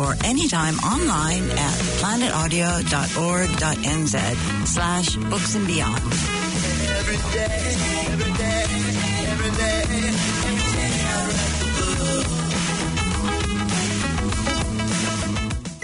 or 0.00 0.14
anytime 0.24 0.76
online 0.78 1.50
at 1.50 1.74
planetaudio.org.nz 2.00 4.66
slash 4.66 5.16
books 5.16 5.54
and 5.54 5.66
beyond. 5.66 5.96
Every 5.96 7.16
day, 7.32 8.06
every 8.12 8.32
day. 8.32 8.47